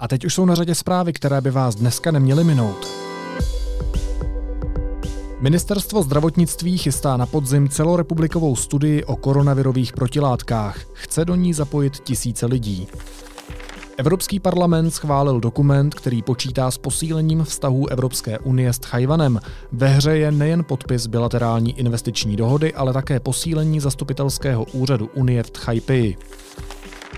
A 0.00 0.08
teď 0.08 0.24
už 0.24 0.34
jsou 0.34 0.44
na 0.44 0.54
řadě 0.54 0.74
zprávy, 0.74 1.12
které 1.12 1.40
by 1.40 1.50
vás 1.50 1.74
dneska 1.74 2.10
neměly 2.10 2.44
minout. 2.44 2.88
Ministerstvo 5.40 6.02
zdravotnictví 6.02 6.78
chystá 6.78 7.16
na 7.16 7.26
podzim 7.26 7.68
celorepublikovou 7.68 8.56
studii 8.56 9.04
o 9.04 9.16
koronavirových 9.16 9.92
protilátkách. 9.92 10.78
Chce 10.92 11.24
do 11.24 11.34
ní 11.34 11.54
zapojit 11.54 11.98
tisíce 11.98 12.46
lidí. 12.46 12.88
Evropský 13.96 14.40
parlament 14.40 14.90
schválil 14.90 15.40
dokument, 15.40 15.94
který 15.94 16.22
počítá 16.22 16.70
s 16.70 16.78
posílením 16.78 17.44
vztahů 17.44 17.88
Evropské 17.88 18.38
unie 18.38 18.72
s 18.72 18.78
Tchajvanem. 18.78 19.40
Ve 19.72 19.88
hře 19.88 20.16
je 20.16 20.32
nejen 20.32 20.64
podpis 20.64 21.06
bilaterální 21.06 21.78
investiční 21.78 22.36
dohody, 22.36 22.74
ale 22.74 22.92
také 22.92 23.20
posílení 23.20 23.80
zastupitelského 23.80 24.64
úřadu 24.64 25.10
Unie 25.14 25.42
v 25.42 25.50
Tchajpeji. 25.50 26.16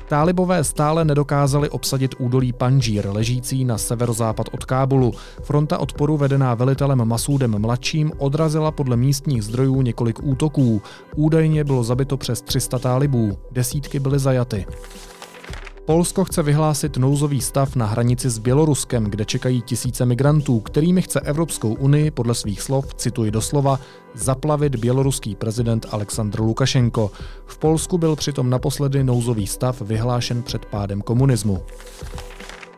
Tálibové 0.08 0.64
stále 0.64 1.04
nedokázali 1.04 1.70
obsadit 1.70 2.14
údolí 2.18 2.52
Panžír, 2.52 3.08
ležící 3.08 3.64
na 3.64 3.78
severozápad 3.78 4.46
od 4.52 4.64
Kábulu. 4.64 5.12
Fronta 5.42 5.78
odporu 5.78 6.16
vedená 6.16 6.54
velitelem 6.54 7.04
Masúdem 7.04 7.58
mladším 7.58 8.12
odrazila 8.18 8.70
podle 8.70 8.96
místních 8.96 9.42
zdrojů 9.42 9.82
několik 9.82 10.22
útoků. 10.22 10.82
Údajně 11.16 11.64
bylo 11.64 11.84
zabito 11.84 12.16
přes 12.16 12.42
300 12.42 12.78
tálibů, 12.78 13.38
desítky 13.50 14.00
byly 14.00 14.18
zajaty. 14.18 14.66
Polsko 15.86 16.24
chce 16.24 16.42
vyhlásit 16.42 16.96
nouzový 16.96 17.40
stav 17.40 17.76
na 17.76 17.86
hranici 17.86 18.30
s 18.30 18.38
Běloruskem, 18.38 19.04
kde 19.04 19.24
čekají 19.24 19.62
tisíce 19.62 20.06
migrantů, 20.06 20.60
kterými 20.60 21.02
chce 21.02 21.20
Evropskou 21.20 21.74
unii 21.74 22.10
podle 22.10 22.34
svých 22.34 22.62
slov, 22.62 22.94
cituji 22.94 23.30
doslova, 23.30 23.80
zaplavit 24.14 24.76
běloruský 24.76 25.34
prezident 25.34 25.86
Aleksandr 25.90 26.40
Lukašenko. 26.40 27.10
V 27.46 27.58
Polsku 27.58 27.98
byl 27.98 28.16
přitom 28.16 28.50
naposledy 28.50 29.04
nouzový 29.04 29.46
stav 29.46 29.80
vyhlášen 29.80 30.42
před 30.42 30.66
pádem 30.66 31.02
komunismu. 31.02 31.62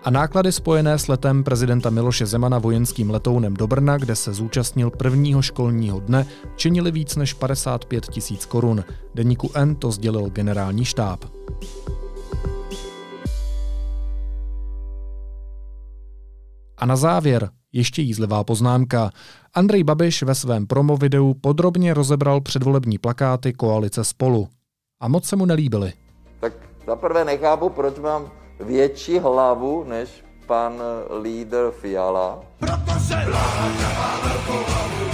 A 0.04 0.10
náklady 0.10 0.52
spojené 0.52 0.98
s 0.98 1.08
letem 1.08 1.44
prezidenta 1.44 1.90
Miloše 1.90 2.26
Zemana 2.26 2.58
vojenským 2.58 3.10
letounem 3.10 3.54
do 3.54 3.66
Brna, 3.66 3.98
kde 3.98 4.16
se 4.16 4.32
zúčastnil 4.32 4.90
prvního 4.90 5.42
školního 5.42 6.00
dne, 6.00 6.26
činili 6.56 6.90
víc 6.90 7.16
než 7.16 7.32
55 7.32 8.06
tisíc 8.06 8.46
korun. 8.46 8.84
Deníku 9.14 9.50
N 9.54 9.74
to 9.74 9.90
sdělil 9.90 10.30
generální 10.30 10.84
štáb. 10.84 11.24
A 16.78 16.86
na 16.86 16.96
závěr 16.96 17.50
ještě 17.72 18.02
jízlivá 18.02 18.44
poznámka. 18.44 19.10
Andrej 19.54 19.84
Babiš 19.84 20.22
ve 20.22 20.34
svém 20.34 20.66
promo 20.66 20.96
videu 20.96 21.34
podrobně 21.34 21.94
rozebral 21.94 22.40
předvolební 22.40 22.98
plakáty 22.98 23.52
koalice 23.52 24.04
Spolu. 24.04 24.48
A 25.00 25.08
moc 25.08 25.24
se 25.24 25.36
mu 25.36 25.46
nelíbily. 25.46 25.92
Tak 26.40 26.52
zaprvé 26.86 27.24
nechápu, 27.24 27.68
proč 27.68 27.98
mám 27.98 28.30
větší 28.60 29.18
hlavu 29.18 29.84
než 29.88 30.24
pan 30.46 30.72
lídr 31.22 31.70
Fiala. 31.80 32.40
Protože 32.58 33.16
má 33.96 34.20
velkou 34.24 34.64
hlavu, 34.72 35.04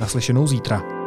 Naslyšenou 0.00 0.46
zítra. 0.46 1.03